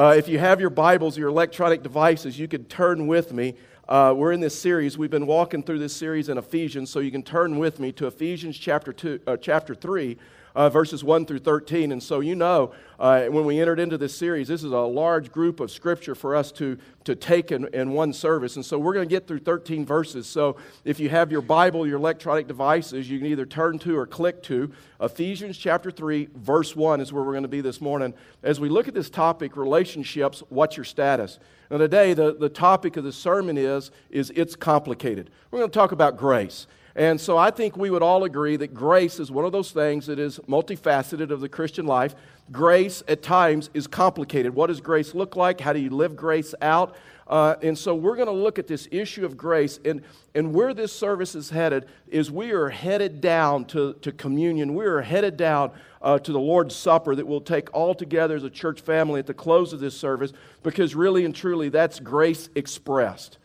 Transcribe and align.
Uh, 0.00 0.14
if 0.16 0.28
you 0.28 0.38
have 0.38 0.62
your 0.62 0.70
Bibles, 0.70 1.18
your 1.18 1.28
electronic 1.28 1.82
devices, 1.82 2.38
you 2.38 2.48
could 2.48 2.70
turn 2.70 3.06
with 3.06 3.34
me. 3.34 3.54
Uh, 3.86 4.14
we're 4.16 4.32
in 4.32 4.40
this 4.40 4.58
series. 4.58 4.96
We've 4.96 5.10
been 5.10 5.26
walking 5.26 5.62
through 5.62 5.78
this 5.78 5.94
series 5.94 6.30
in 6.30 6.38
Ephesians, 6.38 6.88
so 6.88 7.00
you 7.00 7.10
can 7.10 7.22
turn 7.22 7.58
with 7.58 7.78
me 7.78 7.92
to 7.92 8.06
Ephesians 8.06 8.56
chapter, 8.56 8.94
two, 8.94 9.20
uh, 9.26 9.36
chapter 9.36 9.74
3, 9.74 10.16
uh, 10.54 10.68
verses 10.68 11.04
1 11.04 11.26
through 11.26 11.38
13. 11.38 11.92
And 11.92 12.02
so 12.02 12.20
you 12.20 12.34
know, 12.34 12.72
uh, 12.98 13.24
when 13.26 13.44
we 13.44 13.60
entered 13.60 13.80
into 13.80 13.96
this 13.96 14.14
series, 14.14 14.48
this 14.48 14.62
is 14.62 14.72
a 14.72 14.78
large 14.78 15.32
group 15.32 15.60
of 15.60 15.70
scripture 15.70 16.14
for 16.14 16.36
us 16.36 16.52
to, 16.52 16.78
to 17.04 17.14
take 17.14 17.50
in, 17.50 17.66
in 17.74 17.92
one 17.92 18.12
service. 18.12 18.56
And 18.56 18.64
so 18.64 18.78
we're 18.78 18.92
going 18.92 19.08
to 19.08 19.10
get 19.12 19.26
through 19.26 19.38
13 19.40 19.86
verses. 19.86 20.26
So 20.26 20.56
if 20.84 21.00
you 21.00 21.08
have 21.08 21.32
your 21.32 21.40
Bible, 21.40 21.86
your 21.86 21.96
electronic 21.96 22.46
devices, 22.46 23.08
you 23.08 23.18
can 23.18 23.26
either 23.26 23.46
turn 23.46 23.78
to 23.80 23.96
or 23.96 24.06
click 24.06 24.42
to 24.44 24.70
Ephesians 25.00 25.56
chapter 25.56 25.90
3, 25.90 26.28
verse 26.34 26.76
1 26.76 27.00
is 27.00 27.12
where 27.12 27.22
we're 27.22 27.32
going 27.32 27.42
to 27.42 27.48
be 27.48 27.62
this 27.62 27.80
morning. 27.80 28.12
As 28.42 28.60
we 28.60 28.68
look 28.68 28.86
at 28.86 28.94
this 28.94 29.08
topic, 29.08 29.56
relationships, 29.56 30.42
what's 30.50 30.76
your 30.76 30.84
status? 30.84 31.38
Now 31.70 31.78
today, 31.78 32.14
the, 32.14 32.34
the 32.34 32.48
topic 32.48 32.96
of 32.96 33.04
the 33.04 33.12
sermon 33.12 33.56
is, 33.56 33.90
is 34.10 34.30
it's 34.36 34.56
complicated. 34.56 35.30
We're 35.50 35.60
going 35.60 35.70
to 35.70 35.78
talk 35.78 35.92
about 35.92 36.16
grace. 36.16 36.66
And 37.00 37.18
so 37.18 37.38
I 37.38 37.50
think 37.50 37.78
we 37.78 37.88
would 37.88 38.02
all 38.02 38.24
agree 38.24 38.56
that 38.56 38.74
grace 38.74 39.20
is 39.20 39.30
one 39.30 39.46
of 39.46 39.52
those 39.52 39.70
things 39.70 40.04
that 40.04 40.18
is 40.18 40.38
multifaceted 40.40 41.30
of 41.30 41.40
the 41.40 41.48
Christian 41.48 41.86
life. 41.86 42.14
Grace 42.52 43.02
at 43.08 43.22
times 43.22 43.70
is 43.72 43.86
complicated. 43.86 44.54
What 44.54 44.66
does 44.66 44.82
grace 44.82 45.14
look 45.14 45.34
like? 45.34 45.62
How 45.62 45.72
do 45.72 45.80
you 45.80 45.88
live 45.88 46.14
grace 46.14 46.54
out? 46.60 46.94
Uh, 47.26 47.54
and 47.62 47.78
so 47.78 47.94
we're 47.94 48.16
going 48.16 48.28
to 48.28 48.34
look 48.34 48.58
at 48.58 48.66
this 48.66 48.86
issue 48.90 49.24
of 49.24 49.38
grace. 49.38 49.80
And, 49.82 50.02
and 50.34 50.52
where 50.52 50.74
this 50.74 50.92
service 50.92 51.34
is 51.34 51.48
headed 51.48 51.86
is 52.06 52.30
we 52.30 52.50
are 52.50 52.68
headed 52.68 53.22
down 53.22 53.64
to, 53.66 53.94
to 54.02 54.12
communion. 54.12 54.74
We 54.74 54.84
are 54.84 55.00
headed 55.00 55.38
down 55.38 55.70
uh, 56.02 56.18
to 56.18 56.32
the 56.32 56.38
Lord's 56.38 56.76
Supper 56.76 57.14
that 57.14 57.26
we'll 57.26 57.40
take 57.40 57.72
all 57.72 57.94
together 57.94 58.36
as 58.36 58.44
a 58.44 58.50
church 58.50 58.82
family 58.82 59.20
at 59.20 59.26
the 59.26 59.32
close 59.32 59.72
of 59.72 59.80
this 59.80 59.96
service 59.96 60.34
because 60.62 60.94
really 60.94 61.24
and 61.24 61.34
truly 61.34 61.70
that's 61.70 61.98
grace 61.98 62.50
expressed. 62.54 63.38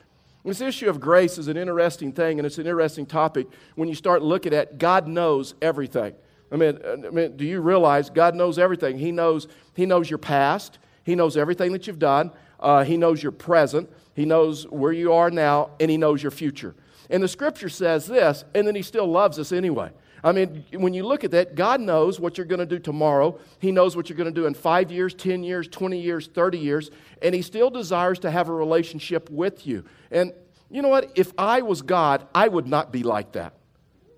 This 0.45 0.61
issue 0.61 0.89
of 0.89 0.99
grace 0.99 1.39
is 1.39 1.47
an 1.47 1.57
interesting 1.57 2.11
thing, 2.11 2.39
and 2.39 2.45
it's 2.45 2.59
an 2.59 2.67
interesting 2.67 3.07
topic 3.07 3.47
when 3.73 3.89
you 3.89 3.95
start 3.95 4.21
looking 4.21 4.53
at 4.53 4.77
God 4.77 5.07
knows 5.07 5.55
everything. 5.59 6.13
I 6.51 6.57
mean, 6.57 6.79
I 6.85 7.09
mean, 7.09 7.35
do 7.35 7.43
you 7.43 7.61
realize 7.61 8.11
God 8.11 8.35
knows 8.35 8.59
everything? 8.59 8.99
He 8.99 9.11
knows, 9.11 9.47
he 9.73 9.87
knows 9.87 10.09
your 10.09 10.19
past, 10.19 10.77
He 11.03 11.15
knows 11.15 11.35
everything 11.35 11.71
that 11.71 11.87
you've 11.87 11.99
done, 11.99 12.31
uh, 12.59 12.83
He 12.83 12.95
knows 12.95 13.23
your 13.23 13.31
present, 13.31 13.89
He 14.15 14.25
knows 14.25 14.67
where 14.67 14.91
you 14.91 15.13
are 15.13 15.31
now, 15.31 15.71
and 15.79 15.89
He 15.89 15.97
knows 15.97 16.21
your 16.21 16.31
future. 16.31 16.75
And 17.09 17.21
the 17.23 17.27
scripture 17.27 17.69
says 17.69 18.05
this, 18.05 18.45
and 18.53 18.67
then 18.67 18.75
He 18.75 18.83
still 18.83 19.07
loves 19.07 19.39
us 19.39 19.51
anyway. 19.51 19.91
I 20.25 20.31
mean, 20.31 20.65
when 20.71 20.95
you 20.95 21.03
look 21.03 21.23
at 21.23 21.29
that, 21.31 21.53
God 21.53 21.79
knows 21.79 22.19
what 22.19 22.35
you're 22.35 22.47
going 22.47 22.59
to 22.59 22.65
do 22.65 22.79
tomorrow. 22.79 23.39
He 23.59 23.71
knows 23.71 23.95
what 23.95 24.09
you're 24.09 24.17
going 24.17 24.33
to 24.33 24.41
do 24.41 24.47
in 24.47 24.55
five 24.55 24.91
years, 24.91 25.13
10 25.13 25.43
years, 25.43 25.67
20 25.67 26.01
years, 26.01 26.25
30 26.25 26.57
years, 26.57 26.89
and 27.21 27.35
He 27.35 27.43
still 27.43 27.69
desires 27.69 28.17
to 28.19 28.31
have 28.31 28.49
a 28.49 28.51
relationship 28.51 29.29
with 29.29 29.67
you. 29.67 29.85
And 30.09 30.33
you 30.71 30.81
know 30.81 30.89
what? 30.89 31.11
If 31.13 31.31
I 31.37 31.61
was 31.61 31.83
God, 31.83 32.25
I 32.33 32.47
would 32.47 32.65
not 32.65 32.91
be 32.91 33.03
like 33.03 33.33
that. 33.33 33.53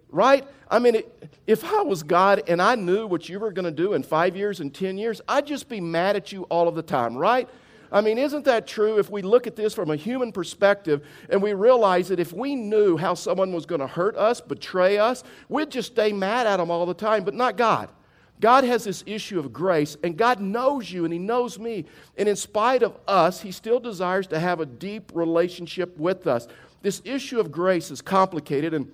Right? 0.09 0.47
I 0.71 0.79
mean, 0.79 1.03
if 1.45 1.65
I 1.65 1.81
was 1.81 2.03
God 2.03 2.41
and 2.47 2.61
I 2.61 2.75
knew 2.75 3.05
what 3.05 3.27
you 3.27 3.41
were 3.41 3.51
going 3.51 3.65
to 3.65 3.71
do 3.71 3.91
in 3.91 4.01
five 4.01 4.37
years 4.37 4.61
and 4.61 4.73
10 4.73 4.97
years, 4.97 5.19
I'd 5.27 5.45
just 5.45 5.67
be 5.67 5.81
mad 5.81 6.15
at 6.15 6.31
you 6.31 6.43
all 6.43 6.69
of 6.69 6.75
the 6.75 6.83
time, 6.83 7.17
right? 7.17 7.49
I 7.91 8.01
mean, 8.01 8.17
isn't 8.17 8.45
that 8.45 8.67
true 8.67 8.99
if 8.99 9.09
we 9.09 9.21
look 9.21 9.47
at 9.47 9.55
this 9.55 9.73
from 9.73 9.91
a 9.91 9.95
human 9.95 10.31
perspective 10.31 11.05
and 11.29 11.41
we 11.41 11.53
realize 11.53 12.09
that 12.09 12.19
if 12.19 12.33
we 12.33 12.55
knew 12.55 12.97
how 12.97 13.13
someone 13.13 13.53
was 13.53 13.65
going 13.65 13.81
to 13.81 13.87
hurt 13.87 14.17
us, 14.17 14.41
betray 14.41 14.97
us, 14.97 15.23
we'd 15.47 15.71
just 15.71 15.93
stay 15.93 16.11
mad 16.11 16.47
at 16.47 16.57
them 16.57 16.69
all 16.69 16.85
the 16.85 16.93
time, 16.93 17.23
but 17.23 17.33
not 17.33 17.57
God. 17.57 17.89
God 18.39 18.63
has 18.65 18.83
this 18.83 19.03
issue 19.07 19.39
of 19.39 19.51
grace, 19.51 19.97
and 20.03 20.15
God 20.15 20.39
knows 20.39 20.91
you 20.91 21.05
and 21.05 21.13
He 21.13 21.19
knows 21.19 21.57
me. 21.57 21.85
And 22.17 22.29
in 22.29 22.35
spite 22.35 22.83
of 22.83 22.97
us, 23.07 23.41
He 23.41 23.51
still 23.51 23.79
desires 23.79 24.27
to 24.27 24.39
have 24.39 24.59
a 24.59 24.65
deep 24.65 25.11
relationship 25.15 25.97
with 25.97 26.27
us. 26.27 26.47
This 26.81 27.01
issue 27.03 27.39
of 27.39 27.51
grace 27.51 27.89
is 27.89 28.01
complicated, 28.01 28.73
and, 28.73 28.91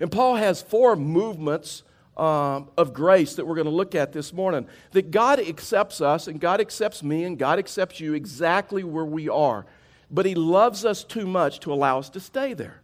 and 0.00 0.12
Paul 0.12 0.36
has 0.36 0.60
four 0.60 0.96
movements 0.96 1.82
um, 2.16 2.68
of 2.76 2.94
grace 2.94 3.34
that 3.34 3.46
we're 3.46 3.54
going 3.54 3.66
to 3.66 3.70
look 3.70 3.94
at 3.94 4.12
this 4.12 4.32
morning. 4.32 4.66
That 4.92 5.10
God 5.10 5.38
accepts 5.38 6.00
us, 6.00 6.28
and 6.28 6.40
God 6.40 6.60
accepts 6.60 7.02
me, 7.02 7.24
and 7.24 7.38
God 7.38 7.58
accepts 7.58 8.00
you 8.00 8.14
exactly 8.14 8.84
where 8.84 9.04
we 9.04 9.28
are. 9.28 9.66
But 10.10 10.26
He 10.26 10.34
loves 10.34 10.84
us 10.84 11.04
too 11.04 11.26
much 11.26 11.60
to 11.60 11.72
allow 11.72 11.98
us 11.98 12.08
to 12.10 12.20
stay 12.20 12.54
there. 12.54 12.80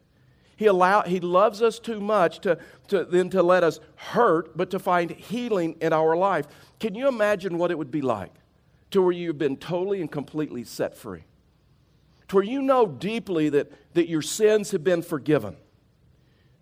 He, 0.56 0.66
allow, 0.66 1.02
he 1.02 1.18
loves 1.18 1.60
us 1.60 1.80
too 1.80 1.98
much 1.98 2.38
to, 2.40 2.56
to, 2.86 3.04
then 3.04 3.30
to 3.30 3.42
let 3.42 3.64
us 3.64 3.80
hurt, 3.96 4.56
but 4.56 4.70
to 4.70 4.78
find 4.78 5.10
healing 5.10 5.76
in 5.80 5.92
our 5.92 6.14
life. 6.14 6.46
Can 6.78 6.94
you 6.94 7.08
imagine 7.08 7.58
what 7.58 7.72
it 7.72 7.78
would 7.78 7.90
be 7.90 8.02
like 8.02 8.32
to 8.92 9.02
where 9.02 9.10
you've 9.10 9.38
been 9.38 9.56
totally 9.56 10.00
and 10.00 10.08
completely 10.08 10.62
set 10.62 10.96
free? 10.96 11.24
To 12.28 12.36
where 12.36 12.44
you 12.44 12.62
know 12.62 12.86
deeply 12.86 13.48
that, 13.48 13.72
that 13.94 14.08
your 14.08 14.22
sins 14.22 14.70
have 14.70 14.84
been 14.84 15.02
forgiven, 15.02 15.56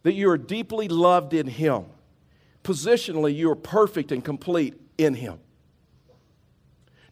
that 0.02 0.14
you 0.14 0.30
are 0.30 0.38
deeply 0.38 0.88
loved 0.88 1.34
in 1.34 1.46
Him. 1.46 1.84
Positionally, 2.64 3.34
you 3.34 3.50
are 3.50 3.56
perfect 3.56 4.12
and 4.12 4.24
complete 4.24 4.74
in 4.98 5.14
Him. 5.14 5.38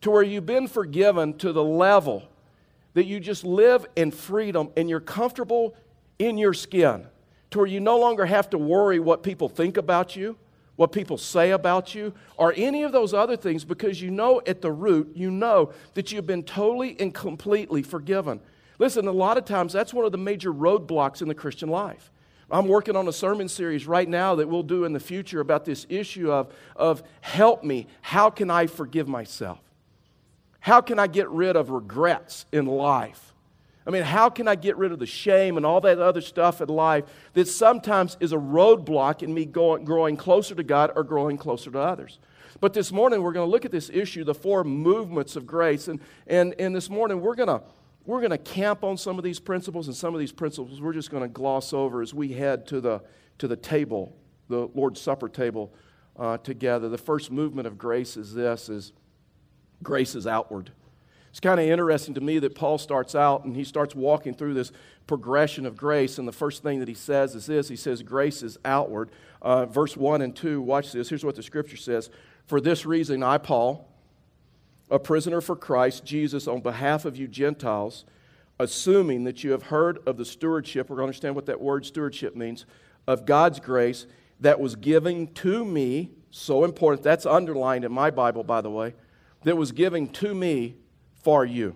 To 0.02 0.10
where 0.10 0.22
you've 0.22 0.46
been 0.46 0.68
forgiven 0.68 1.36
to 1.38 1.52
the 1.52 1.64
level 1.64 2.28
that 2.94 3.04
you 3.04 3.20
just 3.20 3.44
live 3.44 3.86
in 3.96 4.10
freedom 4.10 4.70
and 4.76 4.88
you're 4.88 5.00
comfortable 5.00 5.76
in 6.18 6.38
your 6.38 6.54
skin 6.54 7.06
to 7.50 7.58
where 7.58 7.66
you 7.66 7.80
no 7.80 7.98
longer 7.98 8.26
have 8.26 8.50
to 8.50 8.58
worry 8.58 9.00
what 9.00 9.22
people 9.22 9.48
think 9.48 9.76
about 9.76 10.14
you, 10.14 10.36
what 10.76 10.92
people 10.92 11.18
say 11.18 11.50
about 11.50 11.94
you, 11.94 12.12
or 12.36 12.52
any 12.56 12.82
of 12.82 12.92
those 12.92 13.14
other 13.14 13.36
things 13.36 13.64
because 13.64 14.00
you 14.00 14.10
know 14.10 14.40
at 14.46 14.60
the 14.60 14.70
root, 14.70 15.10
you 15.14 15.30
know 15.30 15.72
that 15.94 16.12
you've 16.12 16.26
been 16.26 16.42
totally 16.42 16.98
and 17.00 17.14
completely 17.14 17.82
forgiven. 17.82 18.40
Listen, 18.78 19.08
a 19.08 19.12
lot 19.12 19.36
of 19.36 19.44
times 19.44 19.72
that's 19.72 19.92
one 19.92 20.04
of 20.04 20.12
the 20.12 20.18
major 20.18 20.52
roadblocks 20.52 21.20
in 21.20 21.28
the 21.28 21.34
Christian 21.34 21.68
life. 21.68 22.12
I'm 22.50 22.66
working 22.66 22.96
on 22.96 23.06
a 23.08 23.12
sermon 23.12 23.48
series 23.48 23.86
right 23.86 24.08
now 24.08 24.36
that 24.36 24.48
we'll 24.48 24.62
do 24.62 24.84
in 24.84 24.92
the 24.92 25.00
future 25.00 25.40
about 25.40 25.64
this 25.64 25.86
issue 25.90 26.32
of, 26.32 26.52
of 26.76 27.02
help 27.20 27.62
me. 27.62 27.86
How 28.00 28.30
can 28.30 28.50
I 28.50 28.66
forgive 28.66 29.06
myself? 29.06 29.58
How 30.60 30.80
can 30.80 30.98
I 30.98 31.06
get 31.06 31.28
rid 31.28 31.56
of 31.56 31.70
regrets 31.70 32.46
in 32.50 32.66
life? 32.66 33.34
I 33.86 33.90
mean, 33.90 34.02
how 34.02 34.28
can 34.28 34.48
I 34.48 34.54
get 34.54 34.76
rid 34.76 34.92
of 34.92 34.98
the 34.98 35.06
shame 35.06 35.56
and 35.56 35.64
all 35.64 35.80
that 35.82 35.98
other 35.98 36.20
stuff 36.20 36.60
in 36.60 36.68
life 36.68 37.04
that 37.32 37.48
sometimes 37.48 38.16
is 38.20 38.32
a 38.32 38.36
roadblock 38.36 39.22
in 39.22 39.32
me 39.32 39.46
going, 39.46 39.84
growing 39.84 40.16
closer 40.16 40.54
to 40.54 40.62
God 40.62 40.92
or 40.94 41.04
growing 41.04 41.38
closer 41.38 41.70
to 41.70 41.78
others? 41.78 42.18
But 42.60 42.72
this 42.72 42.90
morning, 42.92 43.22
we're 43.22 43.32
going 43.32 43.46
to 43.46 43.50
look 43.50 43.64
at 43.64 43.70
this 43.70 43.88
issue, 43.90 44.24
the 44.24 44.34
four 44.34 44.64
movements 44.64 45.36
of 45.36 45.46
grace. 45.46 45.88
And, 45.88 46.00
and, 46.26 46.54
and 46.58 46.74
this 46.74 46.90
morning, 46.90 47.20
we're 47.20 47.34
going 47.34 47.48
to 47.48 47.62
we're 48.04 48.20
going 48.20 48.30
to 48.30 48.38
camp 48.38 48.84
on 48.84 48.96
some 48.96 49.18
of 49.18 49.24
these 49.24 49.38
principles, 49.38 49.86
and 49.86 49.96
some 49.96 50.14
of 50.14 50.20
these 50.20 50.32
principles 50.32 50.80
we're 50.80 50.92
just 50.92 51.10
going 51.10 51.22
to 51.22 51.28
gloss 51.28 51.72
over 51.72 52.00
as 52.02 52.14
we 52.14 52.32
head 52.32 52.66
to 52.68 52.80
the, 52.80 53.02
to 53.38 53.48
the 53.48 53.56
table, 53.56 54.16
the 54.48 54.68
Lord's 54.74 55.00
Supper 55.00 55.28
table 55.28 55.72
uh, 56.18 56.38
together. 56.38 56.88
The 56.88 56.98
first 56.98 57.30
movement 57.30 57.66
of 57.66 57.78
grace 57.78 58.16
is 58.16 58.34
this, 58.34 58.68
is 58.68 58.92
grace 59.82 60.14
is 60.14 60.26
outward. 60.26 60.72
It's 61.30 61.40
kind 61.40 61.60
of 61.60 61.66
interesting 61.66 62.14
to 62.14 62.20
me 62.20 62.38
that 62.40 62.54
Paul 62.54 62.78
starts 62.78 63.14
out 63.14 63.44
and 63.44 63.54
he 63.54 63.64
starts 63.64 63.94
walking 63.94 64.34
through 64.34 64.54
this 64.54 64.72
progression 65.06 65.66
of 65.66 65.76
grace. 65.76 66.18
And 66.18 66.26
the 66.26 66.32
first 66.32 66.62
thing 66.62 66.80
that 66.80 66.88
he 66.88 66.94
says 66.94 67.34
is 67.34 67.46
this 67.46 67.68
he 67.68 67.76
says, 67.76 68.02
Grace 68.02 68.42
is 68.42 68.58
outward. 68.64 69.10
Uh, 69.40 69.66
verse 69.66 69.96
1 69.96 70.22
and 70.22 70.34
2, 70.34 70.60
watch 70.60 70.92
this. 70.92 71.08
Here's 71.08 71.24
what 71.24 71.36
the 71.36 71.42
scripture 71.42 71.76
says 71.76 72.10
For 72.46 72.60
this 72.60 72.86
reason, 72.86 73.22
I, 73.22 73.38
Paul, 73.38 73.87
a 74.90 74.98
prisoner 74.98 75.40
for 75.40 75.56
Christ 75.56 76.04
Jesus, 76.04 76.46
on 76.46 76.60
behalf 76.60 77.04
of 77.04 77.16
you 77.16 77.28
Gentiles, 77.28 78.04
assuming 78.58 79.24
that 79.24 79.44
you 79.44 79.52
have 79.52 79.64
heard 79.64 79.98
of 80.06 80.16
the 80.16 80.24
stewardship, 80.24 80.88
we're 80.88 80.96
going 80.96 81.06
to 81.06 81.08
understand 81.08 81.34
what 81.34 81.46
that 81.46 81.60
word 81.60 81.86
stewardship 81.86 82.34
means, 82.34 82.66
of 83.06 83.24
God's 83.26 83.60
grace 83.60 84.06
that 84.40 84.60
was 84.60 84.76
given 84.76 85.32
to 85.34 85.64
me, 85.64 86.10
so 86.30 86.64
important, 86.64 87.02
that's 87.02 87.26
underlined 87.26 87.84
in 87.84 87.92
my 87.92 88.10
Bible, 88.10 88.44
by 88.44 88.60
the 88.60 88.70
way, 88.70 88.94
that 89.44 89.56
was 89.56 89.72
given 89.72 90.08
to 90.08 90.34
me 90.34 90.76
for 91.22 91.44
you. 91.44 91.74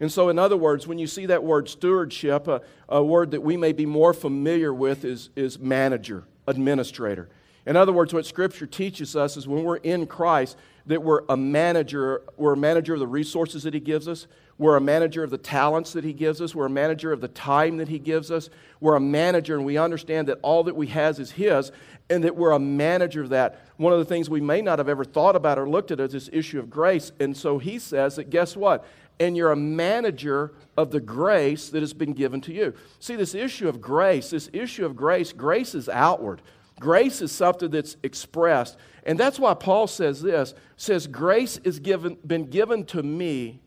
And 0.00 0.10
so, 0.10 0.30
in 0.30 0.38
other 0.38 0.56
words, 0.56 0.86
when 0.86 0.98
you 0.98 1.06
see 1.06 1.26
that 1.26 1.44
word 1.44 1.68
stewardship, 1.68 2.48
a, 2.48 2.62
a, 2.88 3.04
word 3.04 3.32
that 3.32 3.42
we 3.42 3.58
may 3.58 3.72
be 3.72 3.84
more 3.84 4.14
familiar 4.14 4.72
with 4.72 5.04
is, 5.04 5.28
is 5.36 5.58
manager, 5.58 6.24
administrator. 6.46 7.28
In 7.66 7.76
other 7.76 7.92
words, 7.92 8.12
what 8.14 8.26
Scripture 8.26 8.66
teaches 8.66 9.14
us 9.14 9.36
is 9.36 9.46
when 9.46 9.64
we're 9.64 9.76
in 9.76 10.06
Christ, 10.06 10.56
that 10.86 11.02
we're 11.02 11.22
a 11.28 11.36
manager, 11.36 12.22
we're 12.36 12.54
a 12.54 12.56
manager 12.56 12.94
of 12.94 13.00
the 13.00 13.06
resources 13.06 13.62
that 13.64 13.74
He 13.74 13.80
gives 13.80 14.08
us, 14.08 14.26
we're 14.58 14.76
a 14.76 14.80
manager 14.80 15.22
of 15.22 15.30
the 15.30 15.38
talents 15.38 15.92
that 15.92 16.04
He 16.04 16.12
gives 16.12 16.40
us, 16.40 16.54
we're 16.54 16.66
a 16.66 16.70
manager 16.70 17.12
of 17.12 17.20
the 17.20 17.28
time 17.28 17.76
that 17.76 17.88
He 17.88 17.98
gives 17.98 18.30
us, 18.30 18.50
we're 18.80 18.96
a 18.96 19.00
manager, 19.00 19.56
and 19.56 19.64
we 19.64 19.76
understand 19.76 20.28
that 20.28 20.38
all 20.42 20.64
that 20.64 20.76
we 20.76 20.86
has 20.88 21.18
is 21.18 21.30
His, 21.32 21.70
and 22.10 22.24
that 22.24 22.36
we're 22.36 22.50
a 22.50 22.58
manager 22.58 23.22
of 23.22 23.30
that. 23.30 23.60
One 23.76 23.92
of 23.92 23.98
the 24.00 24.04
things 24.04 24.28
we 24.28 24.40
may 24.40 24.60
not 24.60 24.78
have 24.78 24.88
ever 24.88 25.04
thought 25.04 25.36
about 25.36 25.58
or 25.58 25.68
looked 25.68 25.92
at 25.92 26.00
is 26.00 26.12
this 26.12 26.28
issue 26.32 26.58
of 26.58 26.68
grace. 26.68 27.12
And 27.20 27.34
so 27.36 27.58
he 27.58 27.78
says 27.78 28.16
that 28.16 28.28
guess 28.28 28.56
what? 28.56 28.84
And 29.20 29.36
you're 29.36 29.52
a 29.52 29.56
manager 29.56 30.52
of 30.76 30.90
the 30.90 31.00
grace 31.00 31.68
that 31.70 31.80
has 31.80 31.94
been 31.94 32.12
given 32.12 32.40
to 32.42 32.52
you. 32.52 32.74
See, 32.98 33.16
this 33.16 33.34
issue 33.34 33.68
of 33.68 33.80
grace, 33.80 34.30
this 34.30 34.50
issue 34.52 34.84
of 34.84 34.96
grace, 34.96 35.32
grace 35.32 35.74
is 35.74 35.88
outward. 35.88 36.42
Grace 36.80 37.20
is 37.20 37.30
something 37.30 37.70
that's 37.70 37.96
expressed. 38.02 38.76
And 39.04 39.20
that's 39.20 39.38
why 39.38 39.54
Paul 39.54 39.86
says 39.86 40.20
this 40.20 40.54
says, 40.76 41.06
Grace 41.06 41.58
is 41.58 41.78
given, 41.78 42.16
been 42.26 42.46
given 42.46 42.84
to 42.86 43.02
me 43.02 43.60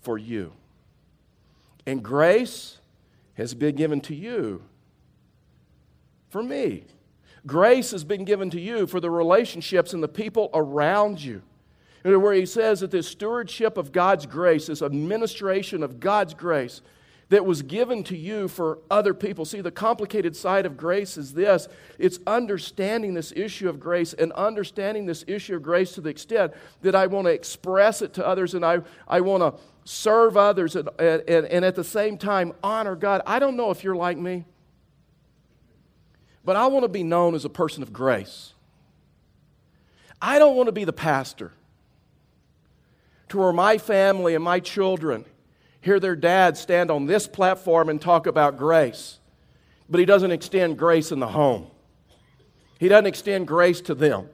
for 0.00 0.18
you. 0.18 0.52
And 1.86 2.02
grace 2.02 2.78
has 3.34 3.54
been 3.54 3.76
given 3.76 4.00
to 4.02 4.14
you 4.14 4.62
for 6.30 6.42
me. 6.42 6.84
Grace 7.46 7.90
has 7.90 8.04
been 8.04 8.24
given 8.24 8.50
to 8.50 8.60
you 8.60 8.86
for 8.86 9.00
the 9.00 9.10
relationships 9.10 9.92
and 9.92 10.02
the 10.02 10.08
people 10.08 10.48
around 10.54 11.20
you. 11.20 11.42
Where 12.02 12.32
he 12.32 12.46
says 12.46 12.80
that 12.80 12.90
this 12.90 13.08
stewardship 13.08 13.76
of 13.76 13.92
God's 13.92 14.26
grace, 14.26 14.66
this 14.66 14.82
administration 14.82 15.82
of 15.82 16.00
God's 16.00 16.34
grace, 16.34 16.80
that 17.32 17.46
was 17.46 17.62
given 17.62 18.04
to 18.04 18.14
you 18.14 18.46
for 18.46 18.78
other 18.90 19.14
people. 19.14 19.46
See, 19.46 19.62
the 19.62 19.70
complicated 19.70 20.36
side 20.36 20.66
of 20.66 20.76
grace 20.76 21.16
is 21.16 21.32
this 21.32 21.66
it's 21.98 22.18
understanding 22.26 23.14
this 23.14 23.32
issue 23.34 23.70
of 23.70 23.80
grace 23.80 24.12
and 24.12 24.32
understanding 24.32 25.06
this 25.06 25.24
issue 25.26 25.56
of 25.56 25.62
grace 25.62 25.92
to 25.92 26.02
the 26.02 26.10
extent 26.10 26.52
that 26.82 26.94
I 26.94 27.06
want 27.06 27.28
to 27.28 27.32
express 27.32 28.02
it 28.02 28.12
to 28.14 28.26
others 28.26 28.52
and 28.52 28.66
I, 28.66 28.82
I 29.08 29.22
want 29.22 29.42
to 29.42 29.62
serve 29.84 30.36
others 30.36 30.76
and, 30.76 30.90
and, 30.98 31.46
and 31.46 31.64
at 31.64 31.74
the 31.74 31.84
same 31.84 32.18
time 32.18 32.52
honor 32.62 32.94
God. 32.94 33.22
I 33.26 33.38
don't 33.38 33.56
know 33.56 33.70
if 33.70 33.82
you're 33.82 33.96
like 33.96 34.18
me. 34.18 34.44
But 36.44 36.56
I 36.56 36.66
want 36.66 36.84
to 36.84 36.88
be 36.90 37.02
known 37.02 37.34
as 37.34 37.46
a 37.46 37.50
person 37.50 37.82
of 37.82 37.94
grace. 37.94 38.52
I 40.20 40.38
don't 40.38 40.54
want 40.54 40.66
to 40.66 40.72
be 40.72 40.84
the 40.84 40.92
pastor 40.92 41.52
to 43.30 43.38
where 43.38 43.54
my 43.54 43.78
family 43.78 44.34
and 44.34 44.44
my 44.44 44.60
children 44.60 45.24
hear 45.82 46.00
their 46.00 46.16
dad 46.16 46.56
stand 46.56 46.90
on 46.90 47.06
this 47.06 47.26
platform 47.26 47.88
and 47.88 48.00
talk 48.00 48.26
about 48.26 48.56
grace, 48.56 49.18
but 49.90 50.00
he 50.00 50.06
doesn't 50.06 50.30
extend 50.30 50.78
grace 50.78 51.12
in 51.12 51.18
the 51.20 51.28
home. 51.28 51.66
He 52.78 52.88
doesn't 52.88 53.06
extend 53.06 53.46
grace 53.46 53.80
to 53.82 53.94
them. 53.94 54.28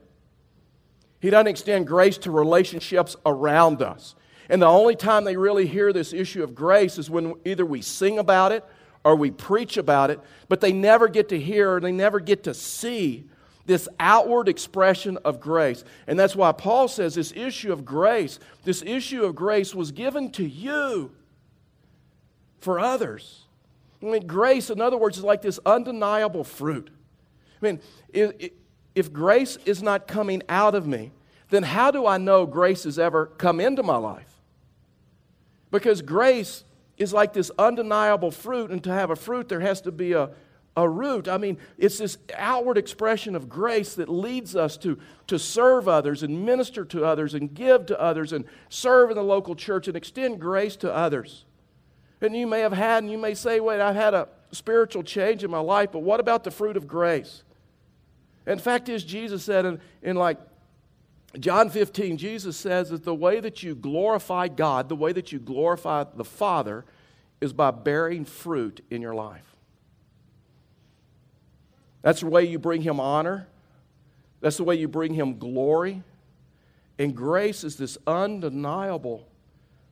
He 1.21 1.31
doesn't 1.31 1.49
extend 1.49 1.87
grace 1.87 2.19
to 2.19 2.31
relationships 2.31 3.17
around 3.27 3.83
us. 3.83 4.15
And 4.49 4.63
the 4.63 4.67
only 4.67 4.95
time 4.95 5.25
they 5.25 5.37
really 5.37 5.67
hear 5.67 5.93
this 5.93 6.13
issue 6.13 6.43
of 6.45 6.55
grace 6.55 6.97
is 6.97 7.11
when 7.11 7.35
either 7.45 7.67
we 7.67 7.83
sing 7.83 8.19
about 8.19 8.53
it 8.53 8.65
or 9.03 9.17
we 9.17 9.31
preach 9.31 9.77
about 9.77 10.11
it, 10.11 10.21
but 10.49 10.61
they 10.61 10.73
never 10.73 11.09
get 11.09 11.31
to 11.31 11.41
hear 11.41 11.75
or 11.75 11.81
they 11.81 11.93
never 11.93 12.21
get 12.21 12.45
to 12.45 12.55
see 12.55 13.29
this 13.67 13.89
outward 14.01 14.49
expression 14.49 15.19
of 15.25 15.41
grace. 15.41 15.85
And 16.07 16.19
that's 16.19 16.37
why 16.37 16.53
Paul 16.53 16.89
says 16.89 17.15
this 17.15 17.33
issue 17.33 17.73
of 17.73 17.85
grace, 17.85 18.39
this 18.65 18.83
issue 18.83 19.25
of 19.25 19.35
grace 19.35 19.75
was 19.75 19.93
given 19.93 20.31
to 20.33 20.45
you 20.45 21.13
for 22.61 22.79
others. 22.79 23.45
I 24.03 24.07
mean, 24.07 24.27
grace, 24.27 24.71
in 24.71 24.81
other 24.81 24.97
words, 24.97 25.19
is 25.19 25.25
like 25.25 25.43
this 25.43 25.59
undeniable 25.67 26.45
fruit. 26.45 26.91
I 27.61 27.67
mean, 27.67 27.81
if, 28.13 28.53
if 28.95 29.13
grace 29.13 29.59
is 29.65 29.83
not 29.83 30.07
coming 30.07 30.43
out 30.49 30.75
of 30.75 30.87
me, 30.87 31.13
then 31.51 31.63
how 31.63 31.91
do 31.91 32.07
I 32.07 32.19
know 32.19 32.47
grace 32.47 32.85
has 32.85 32.99
ever 32.99 33.27
come 33.27 33.61
into 33.61 33.83
my 33.83 33.97
life? 33.97 34.33
Because 35.71 36.03
grace 36.03 36.65
is 36.97 37.13
like 37.13 37.33
this 37.33 37.51
undeniable 37.59 38.31
fruit, 38.31 38.71
and 38.71 38.83
to 38.85 38.91
have 38.91 39.11
a 39.11 39.17
fruit, 39.17 39.49
there 39.49 39.61
has 39.61 39.81
to 39.83 39.93
be 39.93 40.13
a, 40.13 40.31
a 40.77 40.89
root. 40.89 41.29
I 41.29 41.39
mean, 41.39 41.59
it's 41.77 41.99
this 41.99 42.19
outward 42.37 42.79
expression 42.79 43.35
of 43.35 43.49
grace 43.49 43.95
that 43.95 44.09
leads 44.09 44.57
us 44.57 44.77
to, 44.79 44.99
to 45.27 45.39
serve 45.39 45.89
others 45.89 46.23
and 46.23 46.45
minister 46.45 46.85
to 46.87 47.05
others 47.05 47.35
and 47.35 47.53
give 47.53 47.87
to 47.87 48.01
others 48.01 48.33
and 48.33 48.45
serve 48.69 49.11
in 49.11 49.17
the 49.17 49.23
local 49.23 49.55
church 49.55 49.89
and 49.89 49.97
extend 49.97 50.41
grace 50.41 50.77
to 50.77 50.95
others. 50.95 51.45
And 52.21 52.37
you 52.37 52.47
may 52.47 52.61
have 52.61 52.73
had, 52.73 53.03
and 53.03 53.13
you 53.13 53.19
may 53.19 53.35
say, 53.35 53.61
wait, 53.61 53.81
I've 53.81 53.95
had 53.95 54.15
a 54.15 54.29
spiritual 54.51 55.03
change 55.03 55.45
in 55.45 55.51
my 55.51 55.61
life, 55.61 55.93
but 55.93 56.01
what 56.01 56.21
about 56.21 56.45
the 56.45 56.51
fruit 56.51 56.77
of 56.77 56.89
grace? 56.89 57.43
In 58.47 58.59
fact, 58.59 58.89
is 58.89 59.05
Jesus 59.05 59.45
said 59.45 59.65
in, 59.65 59.81
in 60.03 60.17
like 60.17 60.39
John 61.39 61.69
15, 61.69 62.17
Jesus 62.17 62.57
says 62.57 62.89
that 62.91 63.05
the 63.05 63.15
way 63.15 63.41
that 63.41 63.63
you 63.63 63.75
glorify 63.75 64.49
God, 64.49 64.89
the 64.89 64.97
way 64.97 65.13
that 65.13 65.31
you 65.31 65.39
glorify 65.39 66.05
the 66.15 66.25
Father, 66.25 66.85
is 67.41 67.53
by 67.53 67.71
bearing 67.71 68.25
fruit 68.25 68.85
in 68.91 69.03
your 69.03 69.15
life. 69.15 69.45
That's 72.03 72.21
the 72.21 72.27
way 72.27 72.45
you 72.45 72.59
bring 72.59 72.83
Him 72.83 72.99
honor, 72.99 73.47
that's 74.41 74.57
the 74.57 74.65
way 74.65 74.77
you 74.77 74.89
bring 74.89 75.15
Him 75.15 75.39
glory. 75.39 76.03
And 76.99 77.15
grace 77.15 77.63
is 77.63 77.77
this 77.77 77.97
undeniable 78.09 79.29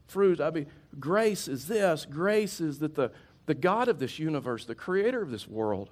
fruit. 0.08 0.40
I 0.40 0.50
mean, 0.50 0.66
grace 0.98 1.48
is 1.48 1.66
this 1.66 2.06
grace 2.08 2.60
is 2.60 2.78
that 2.80 2.94
the, 2.94 3.10
the 3.46 3.54
God 3.54 3.88
of 3.88 3.98
this 3.98 4.18
universe, 4.18 4.64
the 4.64 4.74
creator 4.74 5.22
of 5.22 5.30
this 5.30 5.46
world, 5.46 5.90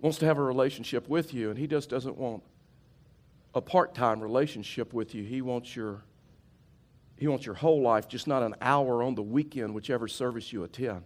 wants 0.00 0.18
to 0.18 0.26
have 0.26 0.38
a 0.38 0.42
relationship 0.42 1.08
with 1.08 1.34
you, 1.34 1.50
and 1.50 1.58
He 1.58 1.66
just 1.66 1.90
doesn't 1.90 2.16
want 2.16 2.42
a 3.54 3.60
part-time 3.60 4.20
relationship 4.20 4.92
with 4.92 5.14
you. 5.14 5.24
He 5.24 5.42
wants 5.42 5.74
your 5.74 6.02
he 7.16 7.26
wants 7.26 7.44
your 7.44 7.56
whole 7.56 7.82
life, 7.82 8.06
just 8.06 8.28
not 8.28 8.44
an 8.44 8.54
hour 8.60 9.02
on 9.02 9.16
the 9.16 9.22
weekend, 9.22 9.74
whichever 9.74 10.06
service 10.06 10.52
you 10.52 10.62
attend. 10.62 11.02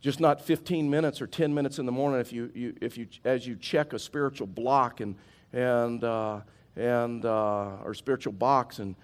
Just 0.00 0.20
not 0.20 0.40
15 0.40 0.88
minutes 0.88 1.20
or 1.20 1.26
10 1.26 1.52
minutes 1.52 1.80
in 1.80 1.86
the 1.86 1.90
morning 1.90 2.20
if 2.20 2.32
you, 2.32 2.52
you 2.54 2.76
if 2.80 2.96
you 2.96 3.08
as 3.24 3.44
you 3.44 3.56
check 3.56 3.92
a 3.92 3.98
spiritual 3.98 4.46
block 4.46 5.00
and 5.00 5.16
and 5.52 6.04
uh, 6.04 6.40
and 6.76 7.24
uh, 7.24 7.78
or 7.84 7.92
spiritual 7.92 8.34
box 8.34 8.78
and, 8.78 8.94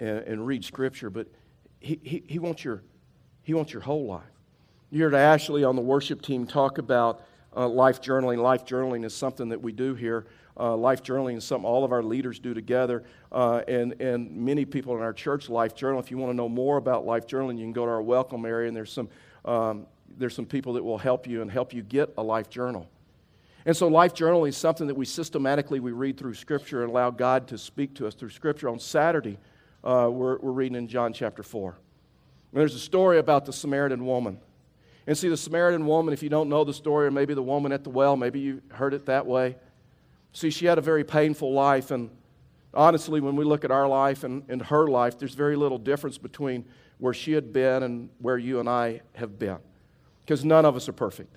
and, 0.00 0.18
and 0.18 0.46
read 0.46 0.64
scripture, 0.64 1.10
but 1.10 1.26
he, 1.80 1.98
he, 2.02 2.22
he 2.26 2.38
wants 2.38 2.64
your 2.64 2.82
he 3.42 3.54
wants 3.54 3.72
your 3.72 3.82
whole 3.82 4.06
life. 4.06 4.24
You 4.90 5.04
heard 5.04 5.14
Ashley 5.14 5.62
on 5.62 5.76
the 5.76 5.82
worship 5.82 6.20
team 6.20 6.46
talk 6.46 6.78
about 6.78 7.22
uh, 7.56 7.68
life 7.68 8.00
journaling. 8.00 8.38
Life 8.38 8.64
journaling 8.64 9.04
is 9.04 9.14
something 9.14 9.50
that 9.50 9.62
we 9.62 9.72
do 9.72 9.94
here 9.94 10.26
uh, 10.58 10.76
life 10.76 11.02
journaling 11.02 11.36
is 11.36 11.44
something 11.44 11.66
all 11.66 11.84
of 11.84 11.92
our 11.92 12.02
leaders 12.02 12.38
do 12.38 12.54
together, 12.54 13.04
uh, 13.32 13.62
and, 13.68 14.00
and 14.00 14.30
many 14.34 14.64
people 14.64 14.96
in 14.96 15.02
our 15.02 15.12
church 15.12 15.48
life 15.48 15.74
journal. 15.74 16.00
If 16.00 16.10
you 16.10 16.18
want 16.18 16.30
to 16.30 16.36
know 16.36 16.48
more 16.48 16.78
about 16.78 17.04
life 17.04 17.26
journaling, 17.26 17.58
you 17.58 17.64
can 17.64 17.72
go 17.72 17.84
to 17.84 17.92
our 17.92 18.02
welcome 18.02 18.44
area, 18.46 18.68
and 18.68 18.76
there's 18.76 18.92
some, 18.92 19.08
um, 19.44 19.86
there's 20.16 20.34
some 20.34 20.46
people 20.46 20.72
that 20.74 20.84
will 20.84 20.98
help 20.98 21.26
you 21.26 21.42
and 21.42 21.50
help 21.50 21.74
you 21.74 21.82
get 21.82 22.12
a 22.16 22.22
life 22.22 22.48
journal. 22.48 22.88
And 23.66 23.76
so 23.76 23.88
life 23.88 24.14
journaling 24.14 24.50
is 24.50 24.56
something 24.56 24.86
that 24.86 24.94
we 24.94 25.04
systematically 25.04 25.80
we 25.80 25.92
read 25.92 26.16
through 26.16 26.34
Scripture 26.34 26.82
and 26.82 26.90
allow 26.90 27.10
God 27.10 27.48
to 27.48 27.58
speak 27.58 27.94
to 27.96 28.06
us 28.06 28.14
through 28.14 28.30
Scripture. 28.30 28.68
On 28.68 28.78
Saturday, 28.78 29.38
uh, 29.86 30.08
we're, 30.10 30.38
we're 30.38 30.52
reading 30.52 30.76
in 30.76 30.88
John 30.88 31.12
chapter 31.12 31.42
4. 31.42 31.70
And 31.70 32.60
there's 32.60 32.74
a 32.74 32.80
story 32.80 33.18
about 33.18 33.46
the 33.46 33.52
Samaritan 33.52 34.04
woman. 34.04 34.40
And 35.06 35.16
see, 35.16 35.28
the 35.28 35.36
Samaritan 35.36 35.86
woman, 35.86 36.12
if 36.12 36.22
you 36.22 36.28
don't 36.28 36.48
know 36.48 36.64
the 36.64 36.74
story, 36.74 37.06
or 37.06 37.10
maybe 37.12 37.34
the 37.34 37.42
woman 37.42 37.70
at 37.70 37.84
the 37.84 37.90
well, 37.90 38.16
maybe 38.16 38.40
you 38.40 38.60
heard 38.72 38.92
it 38.92 39.06
that 39.06 39.26
way. 39.26 39.56
See, 40.32 40.50
she 40.50 40.66
had 40.66 40.78
a 40.78 40.80
very 40.80 41.04
painful 41.04 41.52
life, 41.52 41.92
and 41.92 42.10
honestly, 42.74 43.20
when 43.20 43.36
we 43.36 43.44
look 43.44 43.64
at 43.64 43.70
our 43.70 43.86
life 43.86 44.24
and, 44.24 44.42
and 44.48 44.60
her 44.62 44.88
life, 44.88 45.18
there's 45.18 45.34
very 45.34 45.54
little 45.54 45.78
difference 45.78 46.18
between 46.18 46.64
where 46.98 47.14
she 47.14 47.32
had 47.32 47.52
been 47.52 47.84
and 47.84 48.10
where 48.18 48.36
you 48.36 48.58
and 48.58 48.68
I 48.68 49.02
have 49.14 49.38
been. 49.38 49.58
Because 50.24 50.44
none 50.44 50.64
of 50.64 50.74
us 50.74 50.88
are 50.88 50.92
perfect, 50.92 51.36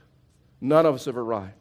none 0.59 0.87
of 0.87 0.95
us 0.95 1.05
have 1.05 1.17
arrived. 1.17 1.53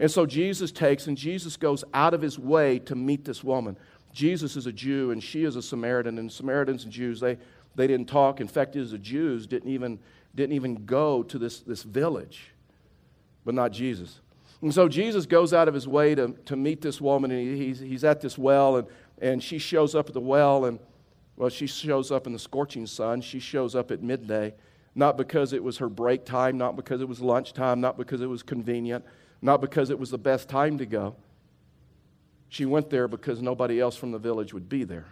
And 0.00 0.10
so 0.10 0.26
Jesus 0.26 0.72
takes 0.72 1.06
and 1.06 1.16
Jesus 1.16 1.56
goes 1.56 1.84
out 1.94 2.14
of 2.14 2.20
his 2.20 2.38
way 2.38 2.80
to 2.80 2.96
meet 2.96 3.24
this 3.24 3.44
woman. 3.44 3.78
Jesus 4.14 4.54
is 4.56 4.66
a 4.66 4.72
Jew 4.72 5.10
and 5.10 5.22
she 5.22 5.44
is 5.44 5.56
a 5.56 5.62
Samaritan, 5.62 6.18
and 6.18 6.30
Samaritans 6.32 6.84
and 6.84 6.92
Jews, 6.92 7.20
they, 7.20 7.36
they 7.74 7.88
didn't 7.88 8.08
talk. 8.08 8.40
In 8.40 8.48
fact, 8.48 8.72
the 8.72 8.98
Jews 8.98 9.46
didn't 9.46 9.68
even, 9.68 9.98
didn't 10.34 10.54
even 10.54 10.86
go 10.86 11.24
to 11.24 11.36
this, 11.36 11.60
this 11.60 11.82
village, 11.82 12.52
but 13.44 13.54
not 13.54 13.72
Jesus. 13.72 14.20
And 14.62 14.72
so 14.72 14.88
Jesus 14.88 15.26
goes 15.26 15.52
out 15.52 15.66
of 15.66 15.74
his 15.74 15.88
way 15.88 16.14
to, 16.14 16.28
to 16.46 16.56
meet 16.56 16.80
this 16.80 17.00
woman, 17.00 17.32
and 17.32 17.60
he's, 17.60 17.80
he's 17.80 18.04
at 18.04 18.20
this 18.20 18.38
well, 18.38 18.76
and, 18.76 18.88
and 19.20 19.42
she 19.42 19.58
shows 19.58 19.96
up 19.96 20.06
at 20.06 20.14
the 20.14 20.20
well, 20.20 20.64
and 20.64 20.78
well, 21.36 21.50
she 21.50 21.66
shows 21.66 22.12
up 22.12 22.28
in 22.28 22.32
the 22.32 22.38
scorching 22.38 22.86
sun. 22.86 23.20
She 23.20 23.40
shows 23.40 23.74
up 23.74 23.90
at 23.90 24.00
midday, 24.00 24.54
not 24.94 25.16
because 25.16 25.52
it 25.52 25.62
was 25.62 25.78
her 25.78 25.88
break 25.88 26.24
time, 26.24 26.56
not 26.56 26.76
because 26.76 27.00
it 27.00 27.08
was 27.08 27.20
lunchtime, 27.20 27.80
not 27.80 27.98
because 27.98 28.20
it 28.20 28.28
was 28.28 28.44
convenient, 28.44 29.04
not 29.42 29.60
because 29.60 29.90
it 29.90 29.98
was 29.98 30.10
the 30.10 30.18
best 30.18 30.48
time 30.48 30.78
to 30.78 30.86
go. 30.86 31.16
She 32.54 32.66
went 32.66 32.88
there 32.88 33.08
because 33.08 33.42
nobody 33.42 33.80
else 33.80 33.96
from 33.96 34.12
the 34.12 34.18
village 34.18 34.54
would 34.54 34.68
be 34.68 34.84
there. 34.84 35.06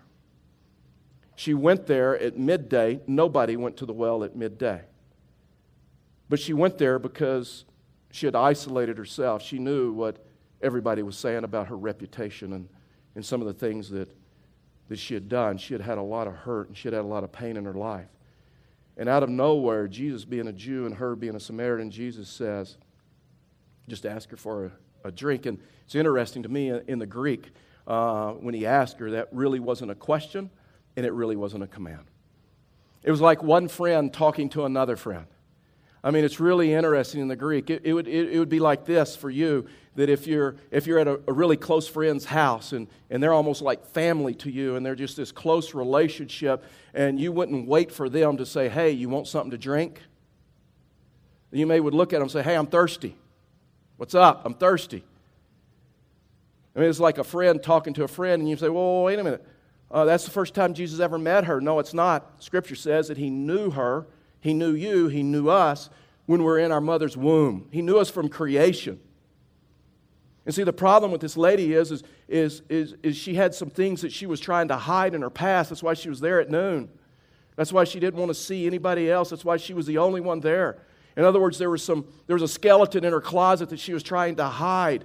She 1.35 1.55
went 1.55 1.89
there 1.89 2.17
at 2.17 2.39
midday. 2.39 3.01
Nobody 3.09 3.57
went 3.57 3.77
to 3.79 3.85
the 3.85 3.93
well 3.93 4.23
at 4.23 4.37
midday. 4.37 4.83
But 6.29 6.39
she 6.39 6.53
went 6.53 6.79
there 6.79 7.01
because 7.01 7.65
she 8.13 8.27
had 8.27 8.37
isolated 8.37 8.97
herself. 8.97 9.43
She 9.43 9.59
knew 9.59 9.93
what 9.93 10.25
everybody 10.63 11.03
was 11.03 11.19
saying 11.19 11.43
about 11.43 11.67
her 11.67 11.77
reputation 11.77 12.53
and, 12.53 12.69
and 13.17 13.27
some 13.27 13.41
of 13.41 13.49
the 13.49 13.55
things 13.55 13.91
that, 13.91 14.09
that 14.89 15.01
she 15.01 15.15
had 15.15 15.29
done. 15.29 15.59
She 15.59 15.75
had 15.75 15.81
had 15.81 15.99
a 15.99 16.03
lot 16.03 16.29
of 16.29 16.35
hurt 16.35 16.69
and 16.69 16.77
she 16.77 16.87
had 16.87 16.95
had 16.95 17.05
a 17.05 17.09
lot 17.09 17.25
of 17.25 17.33
pain 17.33 17.57
in 17.57 17.65
her 17.65 17.75
life. 17.75 18.07
And 18.97 19.09
out 19.09 19.25
of 19.25 19.29
nowhere, 19.31 19.89
Jesus 19.89 20.25
being 20.25 20.47
a 20.47 20.53
Jew 20.53 20.87
and 20.87 20.95
her 20.95 21.17
being 21.17 21.35
a 21.35 21.41
Samaritan, 21.41 21.91
Jesus 21.91 22.29
says, 22.29 22.77
just 23.89 24.07
ask 24.07 24.31
her 24.31 24.37
for 24.37 24.67
a, 24.67 24.71
a 25.05 25.13
drink. 25.13 25.47
And 25.47 25.59
it's 25.85 25.95
interesting 25.95 26.43
to 26.43 26.49
me 26.49 26.71
in 26.87 26.99
the 26.99 27.07
Greek, 27.07 27.51
uh, 27.87 28.33
when 28.33 28.55
he 28.55 28.67
asked 28.67 28.99
her, 28.99 29.11
that 29.13 29.29
really 29.33 29.61
wasn't 29.61 29.91
a 29.91 29.95
question 29.95 30.51
and 30.97 31.07
it 31.07 31.13
really 31.13 31.37
wasn't 31.37 31.63
a 31.65 31.67
command. 31.67 32.05
It 33.03 33.11
was 33.11 33.21
like 33.21 33.43
one 33.43 33.69
friend 33.69 34.13
talking 34.13 34.49
to 34.51 34.65
another 34.65 34.97
friend. 34.97 35.27
I 36.05 36.11
mean, 36.11 36.25
it's 36.25 36.41
really 36.41 36.73
interesting 36.73 37.21
in 37.21 37.29
the 37.29 37.37
Greek. 37.37 37.71
It, 37.71 37.83
it 37.85 37.93
would, 37.93 38.09
it, 38.09 38.33
it, 38.33 38.39
would 38.39 38.49
be 38.49 38.59
like 38.59 38.85
this 38.85 39.15
for 39.15 39.31
you 39.31 39.67
that 39.95 40.09
if 40.09 40.27
you're, 40.27 40.57
if 40.71 40.87
you're 40.87 40.99
at 40.99 41.07
a, 41.07 41.21
a, 41.29 41.33
really 41.33 41.57
close 41.57 41.87
friend's 41.87 42.25
house 42.25 42.73
and, 42.73 42.89
and 43.09 43.23
they're 43.23 43.33
almost 43.33 43.63
like 43.63 43.87
family 43.87 44.35
to 44.35 44.51
you 44.51 44.75
and 44.75 44.85
they're 44.85 44.97
just 44.97 45.17
this 45.17 45.31
close 45.31 45.75
relationship, 45.75 46.65
and 46.93 47.21
you 47.21 47.31
wouldn't 47.31 47.69
wait 47.69 47.93
for 47.93 48.09
them 48.09 48.37
to 48.39 48.47
say, 48.47 48.69
Hey, 48.69 48.91
you 48.91 49.09
want 49.09 49.29
something 49.29 49.53
to 49.53 49.59
drink? 49.59 50.01
You 51.53 51.67
may 51.67 51.79
would 51.79 51.95
look 51.95 52.13
at 52.13 52.17
them 52.17 52.23
and 52.23 52.31
say, 52.31 52.43
Hey, 52.43 52.57
I'm 52.57 52.67
thirsty. 52.67 53.17
What's 54.03 54.17
up? 54.17 54.43
I'm 54.45 54.55
thirsty. 54.55 55.05
I 56.75 56.81
mean, 56.81 56.91
it's 56.91 56.99
like 56.99 57.19
a 57.19 57.25
friend 57.25 57.63
talking 57.63 57.95
to 57.95 58.03
a 58.03 58.09
friend, 58.09 58.43
and 58.43 58.51
you 58.51 58.57
say, 58.57 58.69
Well, 58.69 59.05
wait 59.05 59.17
a 59.17 59.23
minute. 59.23 59.47
Uh, 59.93 60.05
that's 60.05 60.25
the 60.25 60.33
first 60.33 60.55
time 60.55 60.75
Jesus 60.75 60.99
ever 60.99 61.19
met 61.19 61.45
her. 61.45 61.61
No, 61.61 61.79
it's 61.79 61.95
not. 61.95 62.43
Scripture 62.43 62.75
says 62.75 63.07
that 63.07 63.17
he 63.17 63.31
knew 63.31 63.71
her 63.71 64.09
he 64.41 64.55
knew 64.55 64.73
you, 64.73 65.07
He 65.07 65.23
knew 65.23 65.49
us 65.49 65.89
when 66.27 66.41
we 66.41 66.47
were 66.47 66.59
in 66.59 66.73
our 66.73 66.81
mother's 66.81 67.17
womb. 67.17 67.69
He 67.71 67.81
knew 67.81 67.99
us 67.99 68.11
from 68.11 68.29
creation. 68.29 68.99
And 70.47 70.53
see, 70.53 70.65
the 70.65 70.73
problem 70.73 71.13
with 71.13 71.21
this 71.21 71.37
lady 71.37 71.73
is, 71.73 71.93
is, 71.93 72.03
is, 72.27 72.63
is, 72.69 72.97
is 73.05 73.17
she 73.17 73.37
had 73.37 73.55
some 73.55 73.71
things 73.71 74.01
that 74.01 74.11
she 74.11 74.27
was 74.27 74.41
trying 74.41 74.67
to 74.67 74.77
hide 74.77 75.15
in 75.15 75.23
her 75.23 75.31
past. 75.31 75.71
That's 75.71 75.81
why 75.81 75.95
she 75.95 76.09
was 76.09 76.19
there 76.19 76.41
at 76.41 76.51
noon. 76.51 76.89
That's 77.55 77.73
why 77.73 77.85
she 77.85 78.01
didn't 78.01 78.19
want 78.19 78.31
to 78.31 78.35
see 78.35 78.67
anybody 78.67 79.09
else. 79.09 79.31
That's 79.31 79.45
why 79.45 79.59
she 79.59 79.75
was 79.75 79.87
the 79.87 79.99
only 79.99 80.21
one 80.21 80.41
there. 80.41 80.79
In 81.17 81.25
other 81.25 81.41
words, 81.41 81.59
there 81.59 81.71
was, 81.71 81.83
some, 81.83 82.07
there 82.27 82.35
was 82.35 82.43
a 82.43 82.49
skeleton 82.49 83.05
in 83.05 83.13
her 83.13 83.21
closet 83.21 83.69
that 83.71 83.79
she 83.79 83.93
was 83.93 84.03
trying 84.03 84.37
to 84.37 84.45
hide. 84.45 85.05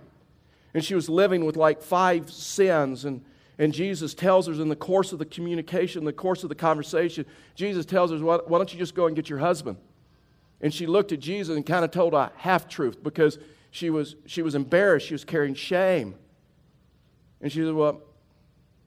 And 0.73 0.83
she 0.83 0.95
was 0.95 1.09
living 1.09 1.45
with 1.45 1.57
like 1.57 1.81
five 1.81 2.31
sins 2.31 3.05
and, 3.05 3.23
and 3.59 3.73
Jesus 3.73 4.13
tells 4.13 4.47
her 4.47 4.53
in 4.53 4.69
the 4.69 4.75
course 4.75 5.11
of 5.11 5.19
the 5.19 5.25
communication, 5.25 6.05
the 6.05 6.13
course 6.13 6.43
of 6.43 6.49
the 6.49 6.55
conversation, 6.55 7.25
Jesus 7.55 7.85
tells 7.85 8.11
her, 8.11 8.17
why, 8.19 8.37
why 8.45 8.59
don't 8.59 8.71
you 8.71 8.77
just 8.77 8.93
go 8.93 9.07
and 9.07 9.15
get 9.15 9.29
your 9.29 9.39
husband? 9.39 9.77
And 10.61 10.73
she 10.73 10.85
looked 10.85 11.11
at 11.11 11.19
Jesus 11.19 11.55
and 11.55 11.65
kind 11.65 11.83
of 11.83 11.91
told 11.91 12.13
a 12.13 12.31
half 12.35 12.67
truth 12.67 13.03
because 13.03 13.39
she 13.71 13.89
was, 13.89 14.15
she 14.25 14.41
was 14.41 14.55
embarrassed. 14.55 15.07
She 15.07 15.13
was 15.13 15.25
carrying 15.25 15.55
shame. 15.55 16.15
And 17.41 17.51
she 17.51 17.59
said, 17.59 17.73
Well, 17.73 18.01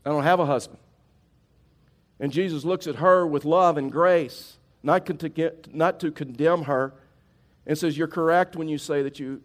I 0.05 0.11
don't 0.11 0.25
have 0.25 0.41
a 0.41 0.47
husband. 0.47 0.79
And 2.19 2.33
Jesus 2.33 2.65
looks 2.65 2.87
at 2.87 2.97
her 2.97 3.27
with 3.27 3.45
love 3.45 3.77
and 3.77 3.91
grace, 3.91 4.59
not, 4.83 5.07
con- 5.07 5.21
not 5.73 6.01
to 6.01 6.11
condemn 6.11 6.65
her, 6.65 6.93
and 7.71 7.79
says, 7.79 7.97
You're 7.97 8.09
correct 8.09 8.57
when 8.57 8.67
you 8.67 8.79
say 8.79 9.01
that 9.03 9.21
you, 9.21 9.41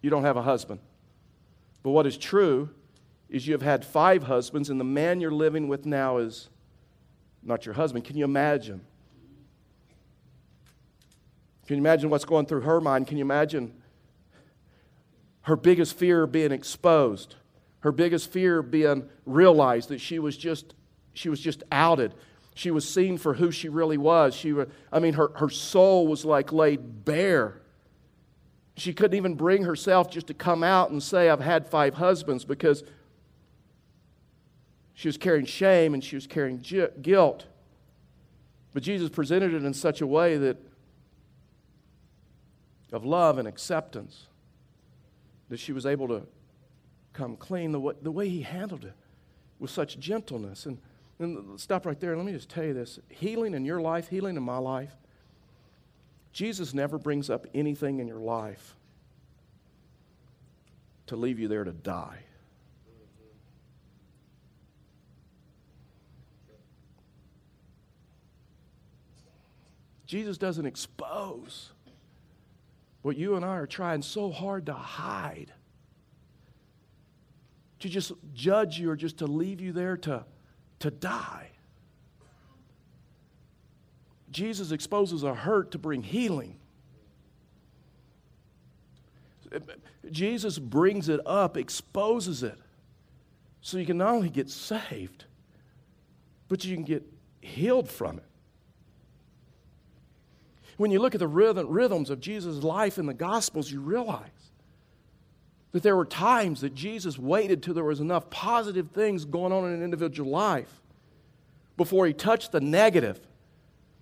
you 0.00 0.08
don't 0.08 0.22
have 0.22 0.36
a 0.36 0.42
husband. 0.42 0.78
But 1.82 1.90
what 1.90 2.06
is 2.06 2.16
true 2.16 2.70
is 3.28 3.44
you 3.44 3.54
have 3.54 3.62
had 3.62 3.84
five 3.84 4.22
husbands, 4.22 4.70
and 4.70 4.78
the 4.78 4.84
man 4.84 5.20
you're 5.20 5.32
living 5.32 5.66
with 5.66 5.84
now 5.84 6.18
is 6.18 6.48
not 7.42 7.66
your 7.66 7.74
husband. 7.74 8.04
Can 8.04 8.16
you 8.16 8.24
imagine? 8.24 8.82
Can 11.66 11.78
you 11.78 11.82
imagine 11.82 12.08
what's 12.08 12.24
going 12.24 12.46
through 12.46 12.60
her 12.60 12.80
mind? 12.80 13.08
Can 13.08 13.18
you 13.18 13.24
imagine 13.24 13.74
her 15.40 15.56
biggest 15.56 15.96
fear 15.96 16.24
being 16.28 16.52
exposed? 16.52 17.34
Her 17.80 17.90
biggest 17.90 18.30
fear 18.30 18.62
being 18.62 19.08
realized 19.24 19.88
that 19.88 20.00
she 20.00 20.20
was 20.20 20.36
just, 20.36 20.74
she 21.14 21.28
was 21.28 21.40
just 21.40 21.64
outed. 21.72 22.14
She 22.56 22.70
was 22.70 22.88
seen 22.88 23.18
for 23.18 23.34
who 23.34 23.50
she 23.50 23.68
really 23.68 23.98
was. 23.98 24.34
She, 24.34 24.54
I 24.90 24.98
mean, 24.98 25.12
her, 25.12 25.28
her 25.34 25.50
soul 25.50 26.06
was 26.06 26.24
like 26.24 26.52
laid 26.52 27.04
bare. 27.04 27.60
She 28.78 28.94
couldn't 28.94 29.14
even 29.14 29.34
bring 29.34 29.64
herself 29.64 30.10
just 30.10 30.28
to 30.28 30.34
come 30.34 30.64
out 30.64 30.90
and 30.90 31.02
say, 31.02 31.28
I've 31.28 31.40
had 31.40 31.68
five 31.68 31.92
husbands 31.92 32.46
because 32.46 32.82
she 34.94 35.06
was 35.06 35.18
carrying 35.18 35.44
shame 35.44 35.92
and 35.92 36.02
she 36.02 36.16
was 36.16 36.26
carrying 36.26 36.56
guilt. 37.02 37.44
But 38.72 38.82
Jesus 38.82 39.10
presented 39.10 39.52
it 39.52 39.62
in 39.62 39.74
such 39.74 40.00
a 40.00 40.06
way 40.06 40.38
that 40.38 40.56
of 42.90 43.04
love 43.04 43.36
and 43.36 43.46
acceptance 43.46 44.28
that 45.50 45.58
she 45.60 45.74
was 45.74 45.84
able 45.84 46.08
to 46.08 46.22
come 47.12 47.36
clean. 47.36 47.72
The 47.72 47.80
way, 47.80 47.94
the 48.00 48.10
way 48.10 48.30
he 48.30 48.40
handled 48.40 48.86
it 48.86 48.94
with 49.58 49.70
such 49.70 49.98
gentleness. 49.98 50.64
And, 50.64 50.78
and 51.18 51.58
stop 51.58 51.86
right 51.86 51.98
there. 51.98 52.16
Let 52.16 52.26
me 52.26 52.32
just 52.32 52.48
tell 52.48 52.64
you 52.64 52.74
this 52.74 52.98
healing 53.08 53.54
in 53.54 53.64
your 53.64 53.80
life, 53.80 54.08
healing 54.08 54.36
in 54.36 54.42
my 54.42 54.58
life, 54.58 54.94
Jesus 56.32 56.74
never 56.74 56.98
brings 56.98 57.30
up 57.30 57.46
anything 57.54 57.98
in 57.98 58.06
your 58.06 58.20
life 58.20 58.76
to 61.06 61.16
leave 61.16 61.38
you 61.38 61.48
there 61.48 61.64
to 61.64 61.72
die. 61.72 62.18
Jesus 70.06 70.38
doesn't 70.38 70.66
expose 70.66 71.72
what 73.02 73.16
you 73.16 73.34
and 73.36 73.44
I 73.44 73.56
are 73.56 73.66
trying 73.66 74.02
so 74.02 74.30
hard 74.30 74.66
to 74.66 74.72
hide. 74.72 75.52
To 77.80 77.88
just 77.88 78.12
judge 78.32 78.78
you 78.78 78.90
or 78.90 78.96
just 78.96 79.18
to 79.18 79.26
leave 79.26 79.60
you 79.60 79.72
there 79.72 79.96
to, 79.98 80.24
to 80.80 80.90
die. 80.90 81.50
Jesus 84.30 84.70
exposes 84.70 85.22
a 85.22 85.34
hurt 85.34 85.70
to 85.70 85.78
bring 85.78 86.02
healing. 86.02 86.58
Jesus 90.10 90.58
brings 90.58 91.08
it 91.08 91.20
up, 91.24 91.56
exposes 91.56 92.42
it, 92.42 92.58
so 93.60 93.78
you 93.78 93.86
can 93.86 93.96
not 93.96 94.14
only 94.14 94.28
get 94.28 94.50
saved, 94.50 95.24
but 96.48 96.64
you 96.64 96.74
can 96.74 96.84
get 96.84 97.04
healed 97.40 97.88
from 97.88 98.18
it. 98.18 98.24
When 100.76 100.90
you 100.90 100.98
look 100.98 101.14
at 101.14 101.20
the 101.20 101.28
rhythm, 101.28 101.68
rhythms 101.68 102.10
of 102.10 102.20
Jesus' 102.20 102.62
life 102.62 102.98
in 102.98 103.06
the 103.06 103.14
Gospels, 103.14 103.70
you 103.70 103.80
realize 103.80 104.28
that 105.76 105.82
there 105.82 105.96
were 105.96 106.06
times 106.06 106.62
that 106.62 106.74
Jesus 106.74 107.18
waited 107.18 107.62
till 107.62 107.74
there 107.74 107.84
was 107.84 108.00
enough 108.00 108.30
positive 108.30 108.92
things 108.92 109.26
going 109.26 109.52
on 109.52 109.66
in 109.66 109.74
an 109.74 109.82
individual 109.82 110.30
life 110.30 110.80
before 111.76 112.06
he 112.06 112.14
touched 112.14 112.52
the 112.52 112.60
negative. 112.62 113.20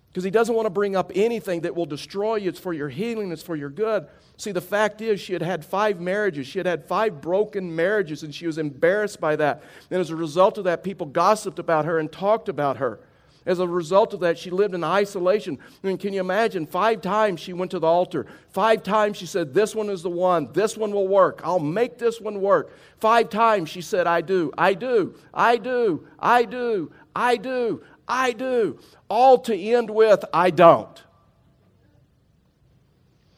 Because 0.07 0.23
he 0.23 0.31
doesn't 0.31 0.55
want 0.55 0.65
to 0.65 0.69
bring 0.69 0.95
up 0.95 1.11
anything 1.13 1.61
that 1.61 1.75
will 1.75 1.85
destroy 1.85 2.35
you. 2.35 2.47
It's 2.47 2.59
for 2.59 2.71
your 2.71 2.87
healing, 2.87 3.29
it's 3.33 3.43
for 3.43 3.57
your 3.57 3.69
good. 3.69 4.07
See, 4.37 4.53
the 4.53 4.61
fact 4.61 5.01
is, 5.01 5.19
she 5.19 5.33
had 5.33 5.41
had 5.41 5.65
five 5.65 5.99
marriages. 5.99 6.47
She 6.47 6.59
had 6.59 6.65
had 6.65 6.85
five 6.85 7.19
broken 7.19 7.75
marriages, 7.75 8.23
and 8.23 8.33
she 8.33 8.47
was 8.47 8.57
embarrassed 8.57 9.19
by 9.19 9.35
that. 9.35 9.61
And 9.91 9.99
as 9.99 10.11
a 10.11 10.15
result 10.15 10.57
of 10.57 10.63
that, 10.63 10.81
people 10.81 11.07
gossiped 11.07 11.59
about 11.59 11.83
her 11.83 11.99
and 11.99 12.09
talked 12.09 12.47
about 12.47 12.77
her. 12.77 13.01
As 13.45 13.59
a 13.59 13.67
result 13.67 14.13
of 14.13 14.21
that, 14.21 14.39
she 14.39 14.49
lived 14.49 14.73
in 14.73 14.83
isolation. 14.83 15.59
I 15.83 15.87
mean, 15.87 15.99
can 15.99 16.13
you 16.13 16.19
imagine? 16.19 16.65
Five 16.65 17.01
times 17.01 17.39
she 17.39 17.53
went 17.53 17.71
to 17.71 17.79
the 17.79 17.85
altar. 17.87 18.25
Five 18.49 18.81
times 18.81 19.17
she 19.17 19.27
said, 19.27 19.53
This 19.53 19.75
one 19.75 19.89
is 19.89 20.01
the 20.01 20.09
one. 20.09 20.51
This 20.53 20.75
one 20.75 20.91
will 20.91 21.07
work. 21.07 21.41
I'll 21.43 21.59
make 21.59 21.99
this 21.99 22.19
one 22.19 22.41
work. 22.41 22.75
Five 22.97 23.29
times 23.29 23.69
she 23.69 23.81
said, 23.81 24.07
I 24.07 24.21
do. 24.21 24.51
I 24.57 24.73
do. 24.73 25.15
I 25.31 25.57
do. 25.57 26.07
I 26.17 26.45
do. 26.45 26.91
I 27.15 27.37
do. 27.37 27.83
I 28.07 28.31
do. 28.31 28.79
All 29.09 29.37
to 29.39 29.55
end 29.55 29.91
with, 29.91 30.25
I 30.33 30.49
don't. 30.49 31.03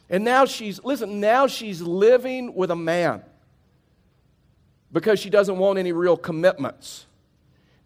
And 0.10 0.24
now 0.24 0.46
she's, 0.46 0.82
listen, 0.86 1.20
now 1.20 1.48
she's 1.48 1.82
living 1.82 2.54
with 2.54 2.72
a 2.72 2.76
man 2.78 3.24
because 4.94 5.20
she 5.20 5.30
doesn't 5.30 5.58
want 5.58 5.80
any 5.80 5.92
real 5.92 6.16
commitments. 6.16 7.07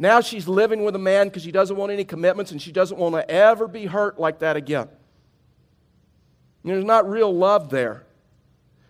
Now 0.01 0.19
she's 0.19 0.47
living 0.47 0.83
with 0.83 0.95
a 0.95 0.99
man 0.99 1.27
because 1.27 1.43
she 1.43 1.51
doesn't 1.51 1.77
want 1.77 1.91
any 1.91 2.03
commitments 2.03 2.51
and 2.51 2.59
she 2.59 2.71
doesn't 2.71 2.97
want 2.97 3.13
to 3.13 3.29
ever 3.29 3.67
be 3.67 3.85
hurt 3.85 4.19
like 4.19 4.39
that 4.39 4.55
again. 4.55 4.89
There's 6.65 6.83
not 6.83 7.07
real 7.07 7.31
love 7.31 7.69
there. 7.69 8.07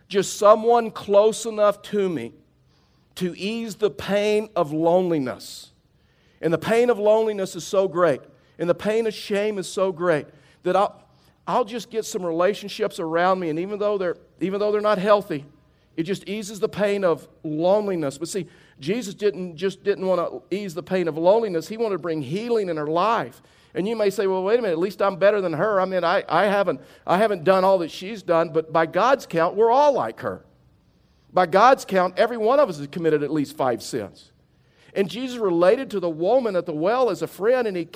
Just 0.07 0.37
someone 0.37 0.89
close 0.89 1.45
enough 1.45 1.81
to 1.81 2.07
me 2.07 2.31
to 3.15 3.35
ease 3.37 3.75
the 3.75 3.89
pain 3.91 4.51
of 4.55 4.71
loneliness. 4.71 5.71
And 6.39 6.53
the 6.53 6.57
pain 6.57 6.89
of 6.89 6.97
loneliness 6.97 7.57
is 7.57 7.65
so 7.65 7.89
great, 7.89 8.21
and 8.57 8.69
the 8.69 8.73
pain 8.73 9.05
of 9.05 9.13
shame 9.13 9.57
is 9.57 9.67
so 9.67 9.91
great 9.91 10.27
that 10.63 10.77
I'll, 10.77 11.03
I'll 11.45 11.65
just 11.65 11.89
get 11.89 12.05
some 12.05 12.25
relationships 12.25 13.01
around 13.01 13.41
me, 13.41 13.49
and 13.49 13.59
even 13.59 13.79
though 13.79 13.97
they're, 13.97 14.15
even 14.39 14.61
though 14.61 14.71
they're 14.71 14.79
not 14.79 14.97
healthy, 14.97 15.43
it 15.97 16.03
just 16.03 16.29
eases 16.29 16.61
the 16.61 16.69
pain 16.69 17.03
of 17.03 17.27
loneliness. 17.43 18.17
But 18.17 18.29
see, 18.29 18.47
Jesus 18.81 19.13
didn't 19.13 19.55
just 19.55 19.83
didn't 19.83 20.05
want 20.05 20.19
to 20.19 20.55
ease 20.55 20.73
the 20.73 20.83
pain 20.83 21.07
of 21.07 21.17
loneliness. 21.17 21.69
He 21.69 21.77
wanted 21.77 21.95
to 21.95 22.01
bring 22.01 22.21
healing 22.21 22.67
in 22.67 22.75
her 22.75 22.87
life. 22.87 23.41
And 23.73 23.87
you 23.87 23.95
may 23.95 24.09
say, 24.09 24.27
well, 24.27 24.43
wait 24.43 24.59
a 24.59 24.61
minute, 24.61 24.73
at 24.73 24.79
least 24.79 25.01
I'm 25.01 25.15
better 25.15 25.39
than 25.39 25.53
her. 25.53 25.79
I 25.79 25.85
mean, 25.85 26.03
I, 26.03 26.25
I, 26.27 26.45
haven't, 26.45 26.81
I 27.07 27.17
haven't 27.17 27.45
done 27.45 27.63
all 27.63 27.77
that 27.77 27.89
she's 27.89 28.21
done, 28.21 28.49
but 28.49 28.73
by 28.73 28.85
God's 28.85 29.25
count, 29.25 29.55
we're 29.55 29.71
all 29.71 29.93
like 29.93 30.19
her. 30.19 30.43
By 31.31 31.45
God's 31.45 31.85
count, 31.85 32.15
every 32.17 32.35
one 32.37 32.59
of 32.59 32.67
us 32.67 32.79
has 32.79 32.87
committed 32.87 33.23
at 33.23 33.31
least 33.31 33.55
five 33.55 33.81
sins. 33.81 34.31
And 34.93 35.09
Jesus 35.09 35.37
related 35.37 35.89
to 35.91 36.01
the 36.01 36.09
woman 36.09 36.57
at 36.57 36.65
the 36.65 36.73
well 36.73 37.09
as 37.09 37.21
a 37.21 37.27
friend, 37.27 37.65
and 37.65 37.77
he, 37.77 37.87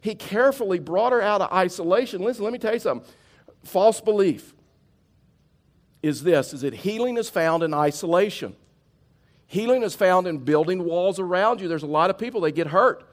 he 0.00 0.14
carefully 0.14 0.78
brought 0.78 1.10
her 1.10 1.20
out 1.20 1.40
of 1.40 1.52
isolation. 1.52 2.22
Listen, 2.22 2.44
let 2.44 2.52
me 2.52 2.60
tell 2.60 2.74
you 2.74 2.78
something. 2.78 3.08
False 3.64 4.00
belief 4.00 4.54
is 6.04 6.22
this, 6.22 6.52
is 6.52 6.60
that 6.60 6.72
healing 6.72 7.16
is 7.16 7.28
found 7.28 7.64
in 7.64 7.74
isolation. 7.74 8.54
Healing 9.46 9.82
is 9.82 9.94
found 9.94 10.26
in 10.26 10.38
building 10.38 10.84
walls 10.84 11.20
around 11.20 11.60
you. 11.60 11.68
There's 11.68 11.84
a 11.84 11.86
lot 11.86 12.10
of 12.10 12.18
people, 12.18 12.40
they 12.40 12.52
get 12.52 12.66
hurt. 12.66 13.06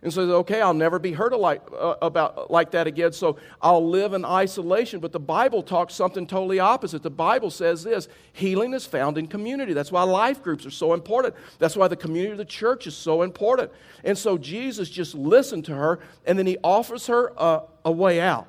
And 0.00 0.12
so, 0.12 0.20
okay, 0.36 0.60
I'll 0.60 0.74
never 0.74 1.00
be 1.00 1.10
hurt 1.10 1.36
like, 1.36 1.60
uh, 1.76 1.96
about, 2.00 2.52
like 2.52 2.70
that 2.70 2.86
again, 2.86 3.12
so 3.12 3.36
I'll 3.60 3.84
live 3.84 4.12
in 4.12 4.24
isolation. 4.24 5.00
But 5.00 5.10
the 5.10 5.18
Bible 5.18 5.60
talks 5.60 5.92
something 5.92 6.24
totally 6.24 6.60
opposite. 6.60 7.02
The 7.02 7.10
Bible 7.10 7.50
says 7.50 7.82
this 7.82 8.06
healing 8.32 8.74
is 8.74 8.86
found 8.86 9.18
in 9.18 9.26
community. 9.26 9.72
That's 9.72 9.90
why 9.90 10.04
life 10.04 10.40
groups 10.40 10.64
are 10.64 10.70
so 10.70 10.94
important. 10.94 11.34
That's 11.58 11.74
why 11.74 11.88
the 11.88 11.96
community 11.96 12.30
of 12.30 12.38
the 12.38 12.44
church 12.44 12.86
is 12.86 12.96
so 12.96 13.22
important. 13.22 13.72
And 14.04 14.16
so 14.16 14.38
Jesus 14.38 14.88
just 14.88 15.16
listened 15.16 15.64
to 15.64 15.74
her, 15.74 15.98
and 16.24 16.38
then 16.38 16.46
he 16.46 16.58
offers 16.62 17.08
her 17.08 17.32
a, 17.36 17.62
a 17.84 17.90
way 17.90 18.20
out. 18.20 18.46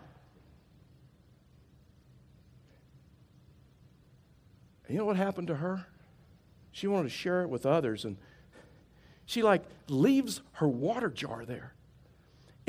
You 4.87 4.99
know 4.99 5.05
what 5.05 5.17
happened 5.17 5.47
to 5.47 5.55
her? 5.55 5.87
She 6.79 6.87
wanted 6.87 7.09
to 7.09 7.15
share 7.15 7.41
it 7.43 7.49
with 7.49 7.65
others, 7.65 8.05
and 8.05 8.17
she 9.25 9.43
like 9.43 9.63
leaves 9.87 10.41
her 10.53 10.67
water 10.67 11.09
jar 11.09 11.45
there 11.45 11.73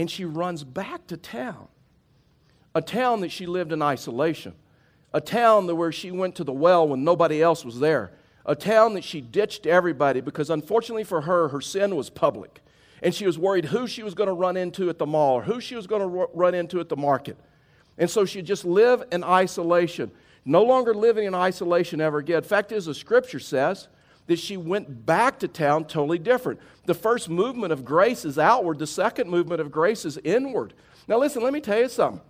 and 0.00 0.10
she 0.10 0.24
runs 0.24 0.64
back 0.64 1.06
to 1.08 1.16
town. 1.18 1.68
A 2.74 2.80
town 2.80 3.20
that 3.20 3.30
she 3.30 3.44
lived 3.44 3.70
in 3.70 3.82
isolation. 3.82 4.54
A 5.12 5.20
town 5.20 5.66
where 5.76 5.92
she 5.92 6.10
went 6.10 6.36
to 6.36 6.44
the 6.44 6.54
well 6.54 6.88
when 6.88 7.04
nobody 7.04 7.42
else 7.42 7.66
was 7.66 7.80
there. 7.80 8.10
A 8.46 8.54
town 8.54 8.94
that 8.94 9.04
she 9.04 9.20
ditched 9.20 9.66
everybody 9.66 10.22
because 10.22 10.48
unfortunately 10.48 11.04
for 11.04 11.20
her, 11.20 11.48
her 11.48 11.60
sin 11.60 11.96
was 11.96 12.08
public. 12.08 12.62
And 13.02 13.14
she 13.14 13.26
was 13.26 13.38
worried 13.38 13.66
who 13.66 13.86
she 13.86 14.02
was 14.02 14.14
going 14.14 14.28
to 14.28 14.32
run 14.32 14.56
into 14.56 14.88
at 14.88 14.96
the 14.96 15.04
mall 15.04 15.34
or 15.34 15.42
who 15.42 15.60
she 15.60 15.76
was 15.76 15.86
going 15.86 16.00
to 16.00 16.28
run 16.32 16.54
into 16.54 16.80
at 16.80 16.88
the 16.88 16.96
market. 16.96 17.36
And 17.98 18.08
so 18.08 18.24
she 18.24 18.40
just 18.40 18.64
live 18.64 19.04
in 19.12 19.22
isolation. 19.22 20.10
No 20.46 20.62
longer 20.62 20.94
living 20.94 21.26
in 21.26 21.34
isolation 21.34 22.00
ever 22.00 22.18
again. 22.18 22.42
Fact 22.42 22.72
is, 22.72 22.86
the 22.86 22.94
scripture 22.94 23.38
says 23.38 23.88
that 24.30 24.38
she 24.38 24.56
went 24.56 25.04
back 25.04 25.40
to 25.40 25.48
town 25.48 25.84
totally 25.84 26.16
different. 26.16 26.60
The 26.86 26.94
first 26.94 27.28
movement 27.28 27.72
of 27.72 27.84
grace 27.84 28.24
is 28.24 28.38
outward, 28.38 28.78
the 28.78 28.86
second 28.86 29.28
movement 29.28 29.60
of 29.60 29.72
grace 29.72 30.04
is 30.04 30.18
inward. 30.22 30.72
Now, 31.08 31.18
listen, 31.18 31.42
let 31.42 31.52
me 31.52 31.60
tell 31.60 31.80
you 31.80 31.88
something. 31.88 32.20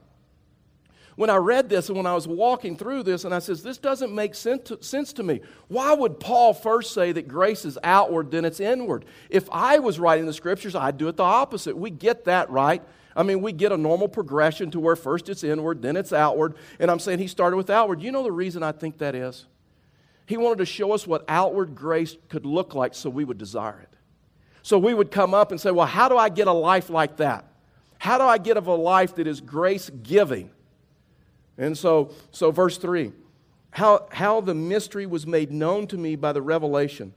When 1.17 1.29
I 1.29 1.37
read 1.37 1.69
this 1.69 1.89
and 1.89 1.99
when 1.99 2.07
I 2.07 2.15
was 2.15 2.27
walking 2.27 2.75
through 2.75 3.03
this, 3.03 3.27
and 3.27 3.35
I 3.35 3.39
says, 3.39 3.63
This 3.63 3.77
doesn't 3.77 4.15
make 4.15 4.35
sense 4.35 4.71
to, 4.71 4.83
sense 4.83 5.13
to 5.13 5.23
me. 5.23 5.43
Why 5.69 5.93
would 5.93 6.19
Paul 6.19 6.55
first 6.55 6.95
say 6.95 7.13
that 7.13 7.29
grace 7.29 7.67
is 7.67 7.77
outward, 7.85 8.31
then 8.31 8.47
it's 8.47 8.61
inward? 8.61 9.05
If 9.29 9.47
I 9.53 9.79
was 9.79 10.01
writing 10.01 10.25
the 10.25 10.33
scriptures, 10.33 10.75
I'd 10.75 10.97
do 10.97 11.09
it 11.09 11.19
the 11.19 11.23
opposite. 11.23 11.77
We 11.77 11.91
get 11.91 12.25
that, 12.25 12.49
right? 12.49 12.83
I 13.15 13.25
mean, 13.25 13.43
we 13.43 13.53
get 13.53 13.73
a 13.73 13.77
normal 13.77 14.09
progression 14.09 14.71
to 14.71 14.81
where 14.81 14.97
first 14.97 15.29
it's 15.29 15.45
inward, 15.45 15.83
then 15.83 15.99
it's 15.99 16.15
outward. 16.15 16.55
And 16.79 16.91
I'm 16.91 16.99
saying 16.99 17.19
he 17.19 17.27
started 17.27 17.59
with 17.59 17.69
outward. 17.69 18.01
You 18.01 18.11
know 18.11 18.23
the 18.23 18.33
reason 18.33 18.63
I 18.63 18.73
think 18.73 18.97
that 18.99 19.15
is? 19.15 19.45
He 20.31 20.37
wanted 20.37 20.59
to 20.59 20.65
show 20.65 20.93
us 20.93 21.09
what 21.09 21.25
outward 21.27 21.75
grace 21.75 22.17
could 22.29 22.47
look 22.47 22.73
like 22.73 22.95
so 22.95 23.11
we 23.11 23.25
would 23.25 23.37
desire 23.37 23.81
it. 23.81 23.93
So 24.63 24.79
we 24.79 24.95
would 24.95 25.11
come 25.11 25.35
up 25.35 25.51
and 25.51 25.61
say, 25.61 25.73
Well, 25.73 25.89
how 25.89 26.09
do 26.09 26.17
I 26.17 26.29
get 26.29 26.47
a 26.47 26.53
life 26.53 26.89
like 26.89 27.17
that? 27.17 27.47
How 27.99 28.17
do 28.17 28.23
I 28.23 28.39
get 28.39 28.57
of 28.57 28.69
a 28.69 28.75
life 28.77 29.17
that 29.17 29.27
is 29.27 29.41
grace 29.41 29.91
giving? 29.91 30.53
And 31.59 31.77
so, 31.77 32.13
so 32.31 32.53
verse 32.53 32.79
3 32.79 33.11
how, 33.73 34.07
how 34.13 34.41
the 34.41 34.55
mystery 34.55 35.05
was 35.05 35.27
made 35.27 35.51
known 35.51 35.89
to 35.89 35.99
me 35.99 36.15
by 36.15 36.33
the 36.33 36.43
revelation, 36.43 37.13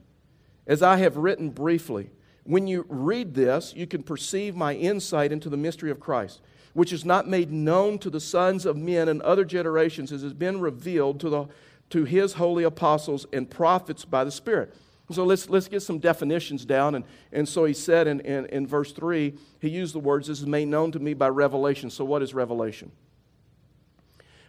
as 0.66 0.82
I 0.82 0.96
have 0.96 1.16
written 1.16 1.50
briefly. 1.50 2.10
When 2.42 2.66
you 2.66 2.84
read 2.88 3.34
this, 3.34 3.74
you 3.76 3.86
can 3.86 4.02
perceive 4.02 4.56
my 4.56 4.74
insight 4.74 5.30
into 5.30 5.48
the 5.48 5.56
mystery 5.56 5.92
of 5.92 6.00
Christ, 6.00 6.40
which 6.72 6.92
is 6.92 7.04
not 7.04 7.28
made 7.28 7.52
known 7.52 7.96
to 8.00 8.10
the 8.10 8.18
sons 8.18 8.66
of 8.66 8.76
men 8.76 9.08
in 9.08 9.22
other 9.22 9.44
generations, 9.44 10.10
as 10.10 10.22
has 10.22 10.32
been 10.32 10.58
revealed 10.58 11.20
to 11.20 11.30
the 11.30 11.46
to 11.94 12.02
his 12.02 12.32
holy 12.32 12.64
apostles 12.64 13.24
and 13.32 13.48
prophets 13.48 14.04
by 14.04 14.24
the 14.24 14.30
Spirit. 14.32 14.74
So 15.12 15.24
let's, 15.24 15.48
let's 15.48 15.68
get 15.68 15.80
some 15.80 16.00
definitions 16.00 16.64
down. 16.64 16.96
And, 16.96 17.04
and 17.30 17.48
so 17.48 17.66
he 17.66 17.72
said 17.72 18.08
in, 18.08 18.18
in, 18.22 18.46
in 18.46 18.66
verse 18.66 18.90
3, 18.90 19.32
he 19.60 19.68
used 19.68 19.94
the 19.94 20.00
words, 20.00 20.26
This 20.26 20.40
is 20.40 20.46
made 20.46 20.66
known 20.66 20.90
to 20.90 20.98
me 20.98 21.14
by 21.14 21.28
revelation. 21.28 21.90
So, 21.90 22.04
what 22.04 22.20
is 22.20 22.34
revelation? 22.34 22.90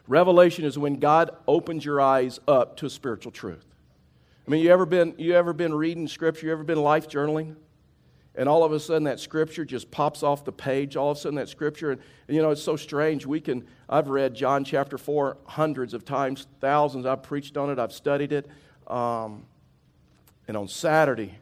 Revelation 0.08 0.66
is 0.66 0.76
when 0.76 0.96
God 0.96 1.36
opens 1.48 1.86
your 1.86 2.02
eyes 2.02 2.40
up 2.48 2.78
to 2.78 2.90
spiritual 2.90 3.32
truth. 3.32 3.66
I 4.48 4.50
mean, 4.50 4.64
you 4.64 4.72
ever 4.72 4.88
been, 4.88 5.14
you 5.20 5.34
ever 5.34 5.54
been 5.54 5.76
reading 5.76 6.08
scripture? 6.08 6.48
You 6.48 6.52
ever 6.52 6.64
been 6.64 6.82
life 6.82 7.08
journaling? 7.08 7.58
And 8.38 8.50
all 8.50 8.64
of 8.64 8.72
a 8.74 8.80
sudden 8.80 9.06
that 9.06 9.20
scripture 9.20 9.64
just 9.64 9.90
pops 9.92 10.22
off 10.22 10.44
the 10.44 10.52
page. 10.52 10.96
All 10.96 11.12
of 11.12 11.18
a 11.18 11.20
sudden 11.20 11.36
that 11.38 11.50
scripture 11.50 11.92
and, 11.92 12.02
you 12.28 12.42
know 12.42 12.52
it's 12.52 12.64
so 12.64 12.76
strange. 12.76 13.26
We 13.26 13.40
can 13.40 13.66
i've 13.88 14.10
read 14.10 14.34
john 14.34 14.64
chapter 14.64 14.98
4 14.98 15.38
hundreds 15.46 15.94
of 15.94 16.06
times 16.06 16.48
thousands. 16.60 17.06
I've 17.06 17.24
preached 17.24 17.58
on 17.58 17.70
it. 17.70 17.80
I've 17.80 17.94
studied 17.94 18.34
it. 18.34 18.48
Um, 18.88 19.46
and 20.48 20.58
on 20.58 20.68
saturday 20.68 21.38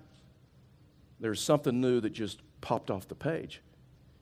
there's 1.20 1.42
something 1.42 1.80
new 1.80 2.00
that 2.02 2.12
just 2.12 2.42
popped 2.62 2.92
off 2.92 3.08
the 3.08 3.16
page. 3.16 3.62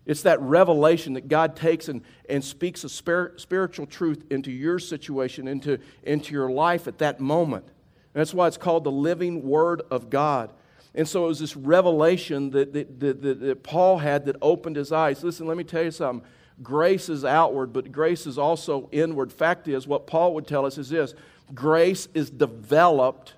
It's 0.05 0.23
that 0.23 0.39
revelation 0.41 1.13
that 1.13 1.27
god 1.27 1.55
takes 1.55 1.89
and, 1.89 2.01
and 2.29 2.43
speaks 2.43 2.83
a 2.83 2.89
spir- 2.89 3.33
spiritual 3.37 3.85
truth 3.85 4.23
into 4.29 4.51
your 4.51 4.79
situation 4.79 5.47
into, 5.47 5.79
into 6.03 6.33
your 6.33 6.49
life 6.49 6.87
at 6.87 6.99
that 6.99 7.19
moment. 7.19 7.65
And 8.13 8.19
that's 8.19 8.33
why 8.33 8.47
it's 8.47 8.57
called 8.57 8.83
the 8.83 8.91
living 8.91 9.43
word 9.43 9.81
of 9.91 10.09
god 10.09 10.51
and 10.93 11.07
so 11.07 11.25
it 11.25 11.27
was 11.27 11.39
this 11.39 11.55
revelation 11.55 12.51
that, 12.51 12.73
that, 12.73 12.99
that, 12.99 13.39
that, 13.39 13.63
Paul 13.63 13.99
had 13.99 14.25
that 14.25 14.35
opened 14.41 14.75
his 14.75 14.91
eyes. 14.91 15.23
Listen, 15.23 15.47
let 15.47 15.55
me 15.55 15.63
tell 15.63 15.83
you 15.83 15.91
something. 15.91 16.27
Grace 16.61 17.07
is 17.07 17.23
outward, 17.23 17.71
but 17.71 17.91
grace 17.91 18.27
is 18.27 18.37
also 18.37 18.89
inward. 18.91 19.31
Fact 19.31 19.67
is, 19.67 19.87
what 19.87 20.05
Paul 20.05 20.33
would 20.35 20.47
tell 20.47 20.65
us 20.65 20.77
is 20.77 20.89
this 20.89 21.13
grace 21.53 22.07
is 22.13 22.29
developed 22.29 23.33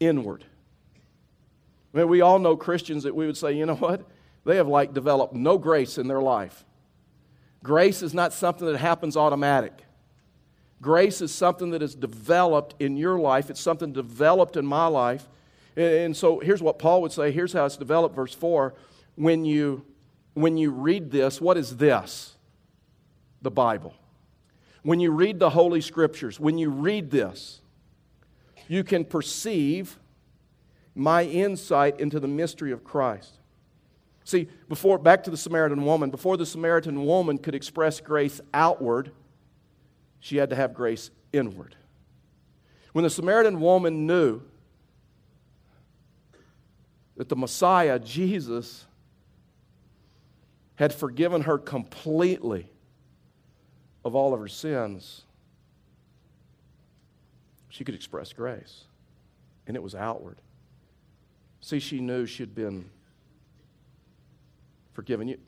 inward. 0.00 0.44
I 1.92 1.98
mean, 1.98 2.08
we 2.08 2.22
all 2.22 2.38
know 2.38 2.56
Christians 2.56 3.04
that 3.04 3.14
we 3.14 3.26
would 3.26 3.36
say, 3.36 3.52
you 3.52 3.66
know 3.66 3.76
what? 3.76 4.02
They 4.44 4.56
have 4.56 4.68
like 4.68 4.92
developed 4.92 5.34
no 5.34 5.58
grace 5.58 5.98
in 5.98 6.08
their 6.08 6.20
life. 6.20 6.64
Grace 7.62 8.02
is 8.02 8.12
not 8.12 8.32
something 8.32 8.66
that 8.66 8.78
happens 8.78 9.16
automatic. 9.16 9.72
Grace 10.82 11.22
is 11.22 11.32
something 11.32 11.70
that 11.70 11.82
is 11.82 11.94
developed 11.94 12.74
in 12.78 12.96
your 12.96 13.18
life. 13.18 13.48
It's 13.48 13.60
something 13.60 13.92
developed 13.92 14.56
in 14.56 14.66
my 14.66 14.86
life. 14.86 15.28
And 15.76 16.16
so 16.16 16.38
here's 16.38 16.62
what 16.62 16.78
Paul 16.78 17.02
would 17.02 17.12
say. 17.12 17.32
Here's 17.32 17.52
how 17.52 17.64
it's 17.64 17.76
developed, 17.76 18.14
verse 18.14 18.34
4. 18.34 18.74
When 19.16 19.44
you, 19.44 19.84
when 20.34 20.56
you 20.56 20.70
read 20.70 21.10
this, 21.10 21.40
what 21.40 21.56
is 21.56 21.76
this? 21.76 22.34
The 23.42 23.50
Bible. 23.50 23.94
When 24.82 25.00
you 25.00 25.10
read 25.10 25.38
the 25.38 25.50
Holy 25.50 25.80
Scriptures, 25.80 26.38
when 26.38 26.58
you 26.58 26.70
read 26.70 27.10
this, 27.10 27.60
you 28.68 28.84
can 28.84 29.04
perceive 29.04 29.98
my 30.94 31.24
insight 31.24 31.98
into 31.98 32.20
the 32.20 32.28
mystery 32.28 32.70
of 32.70 32.84
Christ. 32.84 33.38
See, 34.24 34.48
before, 34.68 34.98
back 34.98 35.24
to 35.24 35.30
the 35.30 35.36
Samaritan 35.36 35.84
woman, 35.84 36.10
before 36.10 36.36
the 36.36 36.46
Samaritan 36.46 37.04
woman 37.04 37.36
could 37.38 37.54
express 37.54 38.00
grace 38.00 38.40
outward, 38.54 39.10
she 40.20 40.36
had 40.36 40.50
to 40.50 40.56
have 40.56 40.72
grace 40.72 41.10
inward. 41.32 41.76
When 42.92 43.02
the 43.02 43.10
Samaritan 43.10 43.60
woman 43.60 44.06
knew 44.06 44.40
that 47.16 47.28
the 47.28 47.36
Messiah, 47.36 47.98
Jesus, 47.98 48.84
had 50.76 50.92
forgiven 50.92 51.42
her 51.42 51.58
completely 51.58 52.68
of 54.04 54.14
all 54.14 54.34
of 54.34 54.40
her 54.40 54.48
sins, 54.48 55.22
she 57.68 57.84
could 57.84 57.94
express 57.94 58.32
grace. 58.32 58.84
And 59.66 59.76
it 59.76 59.82
was 59.82 59.94
outward. 59.94 60.40
See, 61.60 61.78
she 61.78 62.00
knew 62.00 62.26
she'd 62.26 62.54
been 62.54 62.90
forgiven. 64.92 65.28
You, 65.28 65.38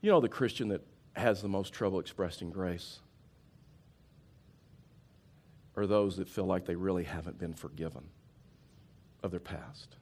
you 0.00 0.10
know 0.10 0.20
the 0.20 0.28
Christian 0.28 0.68
that 0.68 0.82
has 1.14 1.40
the 1.40 1.48
most 1.48 1.72
trouble 1.72 2.00
expressing 2.00 2.50
grace? 2.50 2.98
Are 5.76 5.86
those 5.86 6.16
that 6.16 6.28
feel 6.28 6.46
like 6.46 6.64
they 6.64 6.74
really 6.74 7.04
haven't 7.04 7.38
been 7.38 7.54
forgiven 7.54 8.08
of 9.22 9.30
their 9.30 9.40
past. 9.40 9.96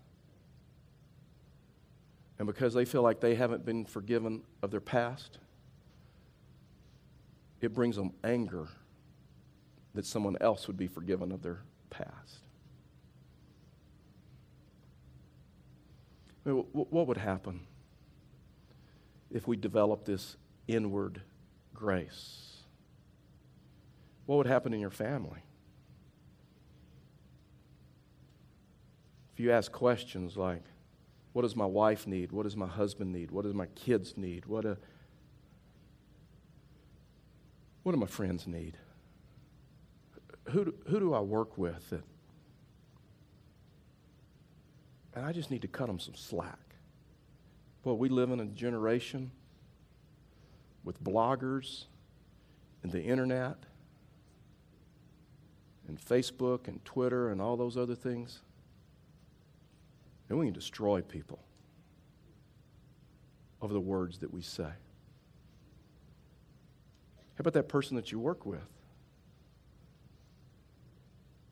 And 2.39 2.47
because 2.47 2.75
they 2.75 2.85
feel 2.85 3.03
like 3.03 3.21
they 3.21 3.35
haven't 3.35 3.65
been 3.65 3.85
forgiven 3.85 4.43
of 4.63 4.71
their 4.71 4.81
past, 4.81 5.39
it 7.61 7.73
brings 7.73 7.97
them 7.97 8.13
anger 8.25 8.69
that 9.95 10.05
someone 10.05 10.37
else 10.41 10.67
would 10.67 10.77
be 10.77 10.89
forgiven 10.89 11.31
of 11.31 11.43
their 11.43 11.61
past. 11.91 12.41
I 16.45 16.51
mean, 16.51 16.65
what 16.73 17.07
would 17.07 17.17
happen 17.17 17.61
if 19.31 19.47
we 19.49 19.57
developed 19.57 20.05
this 20.05 20.37
inward 20.69 21.23
grace? 21.73 22.57
What 24.27 24.37
would 24.37 24.47
happen 24.47 24.75
in 24.75 24.81
your 24.81 24.91
family? 24.91 25.44
If 29.35 29.41
you 29.41 29.51
ask 29.51 29.73
questions 29.73 30.37
like, 30.37 30.63
what 31.33 31.43
does 31.43 31.57
my 31.57 31.67
wife 31.67 32.07
need? 32.07 32.31
What 32.31 32.45
does 32.45 32.57
my 32.57 32.69
husband 32.69 33.13
need? 33.13 33.33
What 33.33 33.43
does 33.43 33.55
my 33.55 33.67
kids 33.67 34.17
need? 34.17 34.47
What, 34.47 34.63
do, 34.63 34.77
what 37.83 37.93
do 37.93 37.99
my 37.99 38.07
friends 38.07 38.47
need? 38.47 38.79
Who 40.51 40.67
do, 40.67 40.75
who 40.87 41.01
do 41.01 41.15
I 41.15 41.21
work 41.21 41.59
with 41.59 41.91
that, 41.91 42.05
and 45.15 45.25
I 45.25 45.33
just 45.33 45.51
need 45.51 45.63
to 45.63 45.69
cut 45.69 45.89
them 45.89 45.99
some 45.99 46.15
slack. 46.15 46.59
Well, 47.83 47.97
we 47.97 48.09
live 48.09 48.31
in 48.31 48.41
a 48.41 48.47
generation 48.47 49.33
with 50.85 51.03
bloggers 51.03 51.85
and 52.83 52.93
the 52.93 53.03
internet 53.03 53.57
and 55.89 56.01
Facebook 56.01 56.69
and 56.69 56.85
Twitter 56.85 57.31
and 57.31 57.41
all 57.41 57.57
those 57.57 57.77
other 57.77 57.95
things. 57.95 58.41
And 60.29 60.39
we 60.39 60.47
can 60.47 60.55
destroy 60.55 61.03
people 61.03 61.39
over 63.61 63.73
the 63.73 63.81
words 63.81 64.19
that 64.19 64.33
we 64.33 64.43
say. 64.43 64.63
How 67.35 67.41
about 67.41 67.55
that 67.55 67.69
person 67.69 67.97
that 67.97 68.13
you 68.13 68.19
work 68.19 68.47
with 68.47 68.61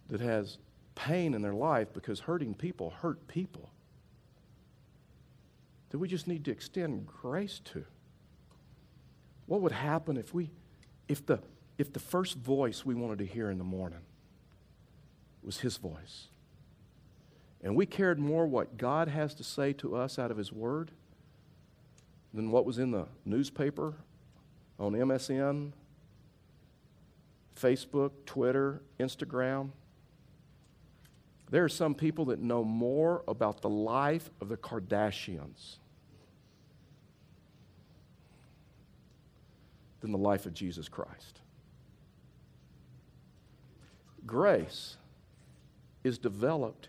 that 0.09 0.21
has 0.21 0.59
pain 0.95 1.35
in 1.35 1.43
their 1.43 1.55
life 1.55 1.93
because 1.93 2.21
hurting 2.21 2.55
people 2.55 2.91
hurt 2.91 3.27
people? 3.29 3.71
That 5.91 5.99
we 5.99 6.09
just 6.09 6.29
need 6.29 6.45
to 6.45 6.51
extend 6.51 7.07
grace 7.07 7.61
to. 7.73 7.85
What 9.47 9.61
would 9.61 9.73
happen 9.73 10.17
if 10.17 10.33
we 10.33 10.51
if 11.09 11.27
the 11.27 11.41
if 11.79 11.93
the 11.93 12.01
first 12.01 12.37
voice 12.37 12.87
we 12.87 12.95
wanted 12.95 13.19
to 13.19 13.27
hear 13.27 13.51
in 13.51 13.59
the 13.59 13.65
morning 13.65 14.01
was 15.43 15.59
his 15.59 15.77
voice? 15.77 16.29
And 17.63 17.77
we 17.77 17.87
cared 17.87 18.19
more 18.19 18.47
what 18.47 18.77
God 18.77 19.09
has 19.09 19.35
to 19.35 19.45
say 19.45 19.73
to 19.75 19.95
us 19.97 20.19
out 20.19 20.31
of 20.31 20.37
his 20.37 20.53
word 20.53 20.91
than 22.35 22.51
what 22.51 22.65
was 22.65 22.79
in 22.79 22.91
the 22.91 23.07
newspaper, 23.25 23.95
on 24.79 24.93
MSN, 24.93 25.73
Facebook, 27.55 28.11
Twitter, 28.27 28.83
Instagram. 28.99 29.71
There 31.51 31.63
are 31.63 31.69
some 31.69 31.95
people 31.95 32.25
that 32.27 32.41
know 32.41 32.65
more 32.65 33.23
about 33.29 33.61
the 33.61 33.69
life 33.69 34.31
of 34.41 34.49
the 34.49 34.57
Kardashians 34.57 35.77
than 40.01 40.11
the 40.11 40.19
life 40.19 40.47
of 40.47 40.55
Jesus 40.55 40.89
Christ. 40.89 41.41
Grace 44.27 44.97
is 46.03 46.19
developed 46.19 46.89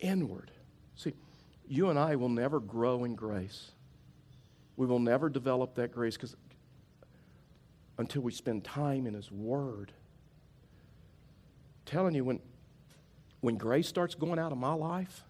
inward. 0.00 0.50
See, 0.94 1.14
you 1.66 1.90
and 1.90 1.98
I 1.98 2.16
will 2.16 2.28
never 2.28 2.60
grow 2.60 3.04
in 3.04 3.14
grace 3.14 3.72
we 4.76 4.86
will 4.86 4.98
never 4.98 5.28
develop 5.28 5.74
that 5.76 5.92
grace 5.92 6.16
because 6.16 6.36
until 7.98 8.22
we 8.22 8.30
spend 8.30 8.62
time 8.62 9.06
in 9.06 9.14
His 9.14 9.32
Word. 9.32 9.90
I'm 11.74 11.90
telling 11.90 12.14
you, 12.14 12.24
when, 12.24 12.40
when 13.40 13.56
grace 13.56 13.88
starts 13.88 14.14
going 14.14 14.38
out 14.38 14.52
of 14.52 14.58
my 14.58 14.74
life, 14.74 15.24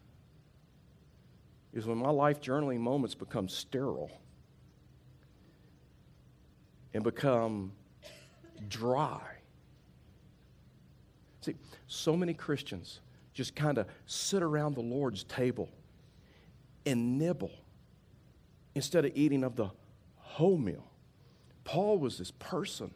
is 1.72 1.87
when 1.87 1.98
my 1.98 2.11
life 2.11 2.40
journaling 2.40 2.81
moments 2.81 3.14
become 3.14 3.48
sterile 3.48 4.11
and 6.92 7.05
become 7.05 7.70
dry. 8.68 9.20
See, 11.42 11.55
so 11.87 12.16
many 12.16 12.35
Christians 12.35 13.00
just 13.37 13.55
kind 13.55 13.77
of 13.77 13.87
sit 14.07 14.42
around 14.42 14.75
the 14.75 14.81
Lord's 14.81 15.22
table 15.22 15.68
and 16.87 17.18
nibble 17.18 17.53
instead 18.75 19.05
of 19.05 19.12
eating 19.14 19.44
of 19.44 19.57
the 19.57 19.68
whole 20.16 20.57
meal. 20.57 20.90
Paul 21.62 21.99
was 21.99 22.16
this 22.16 22.31
person 22.31 22.92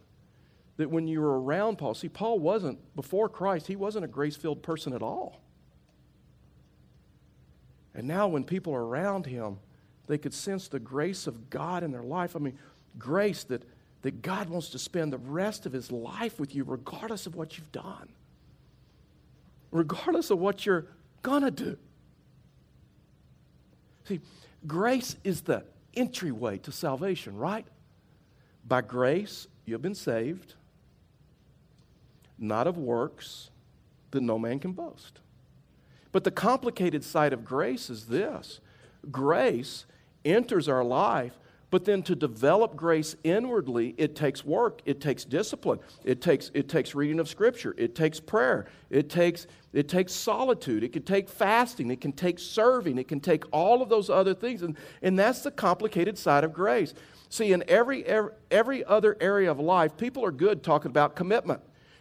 that 0.78 0.90
when 0.90 1.06
you 1.06 1.20
were 1.20 1.42
around 1.42 1.76
Paul, 1.76 1.92
see, 1.92 2.08
Paul 2.08 2.38
wasn't, 2.38 2.78
before 2.96 3.28
Christ, 3.28 3.66
he 3.66 3.76
wasn't 3.76 4.06
a 4.06 4.08
grace 4.08 4.34
filled 4.34 4.62
person 4.62 4.94
at 4.94 5.02
all. 5.02 5.42
And 7.94 8.08
now 8.08 8.26
when 8.26 8.42
people 8.42 8.74
are 8.74 8.84
around 8.84 9.26
him, 9.26 9.58
they 10.06 10.16
could 10.16 10.32
sense 10.32 10.68
the 10.68 10.80
grace 10.80 11.26
of 11.26 11.50
God 11.50 11.82
in 11.82 11.92
their 11.92 12.02
life. 12.02 12.34
I 12.34 12.38
mean, 12.38 12.58
grace 12.98 13.44
that, 13.44 13.62
that 14.00 14.22
God 14.22 14.48
wants 14.48 14.70
to 14.70 14.78
spend 14.78 15.12
the 15.12 15.18
rest 15.18 15.66
of 15.66 15.72
his 15.74 15.92
life 15.92 16.40
with 16.40 16.54
you, 16.54 16.64
regardless 16.64 17.26
of 17.26 17.34
what 17.34 17.58
you've 17.58 17.72
done, 17.72 18.08
regardless 19.70 20.30
of 20.30 20.38
what 20.38 20.66
you're 20.66 20.86
going 21.22 21.42
to 21.42 21.50
do. 21.50 21.76
See, 24.04 24.20
Grace 24.66 25.16
is 25.24 25.42
the 25.42 25.64
entryway 25.94 26.58
to 26.58 26.72
salvation, 26.72 27.36
right? 27.36 27.66
By 28.66 28.82
grace, 28.82 29.46
you 29.64 29.74
have 29.74 29.82
been 29.82 29.94
saved, 29.94 30.54
not 32.38 32.66
of 32.66 32.76
works, 32.76 33.50
that 34.10 34.22
no 34.22 34.38
man 34.38 34.58
can 34.58 34.72
boast. 34.72 35.20
But 36.12 36.24
the 36.24 36.30
complicated 36.30 37.04
side 37.04 37.32
of 37.32 37.44
grace 37.44 37.88
is 37.88 38.06
this 38.06 38.60
grace 39.10 39.86
enters 40.24 40.68
our 40.68 40.84
life 40.84 41.38
but 41.70 41.84
then 41.84 42.02
to 42.02 42.16
develop 42.16 42.74
grace 42.74 43.14
inwardly, 43.22 43.94
it 43.96 44.16
takes 44.16 44.44
work, 44.44 44.82
it 44.84 45.00
takes 45.00 45.24
discipline, 45.24 45.78
it 46.04 46.20
takes, 46.20 46.50
it 46.52 46.68
takes 46.68 46.94
reading 46.94 47.20
of 47.20 47.28
Scripture, 47.28 47.74
it 47.78 47.94
takes 47.94 48.18
prayer, 48.18 48.66
it 48.90 49.08
takes, 49.08 49.46
it 49.72 49.88
takes 49.88 50.12
solitude, 50.12 50.82
it 50.82 50.92
can 50.92 51.02
take 51.02 51.28
fasting, 51.28 51.90
it 51.90 52.00
can 52.00 52.12
take 52.12 52.40
serving, 52.40 52.98
it 52.98 53.06
can 53.06 53.20
take 53.20 53.44
all 53.52 53.82
of 53.82 53.88
those 53.88 54.10
other 54.10 54.34
things. 54.34 54.62
And, 54.62 54.76
and 55.00 55.18
that's 55.18 55.42
the 55.42 55.52
complicated 55.52 56.18
side 56.18 56.42
of 56.42 56.52
grace. 56.52 56.92
See, 57.28 57.52
in 57.52 57.62
every, 57.68 58.04
every, 58.04 58.32
every 58.50 58.84
other 58.84 59.16
area 59.20 59.50
of 59.50 59.60
life, 59.60 59.96
people 59.96 60.24
are 60.24 60.32
good 60.32 60.64
talking 60.64 60.90
about 60.90 61.14
commitment. 61.14 61.60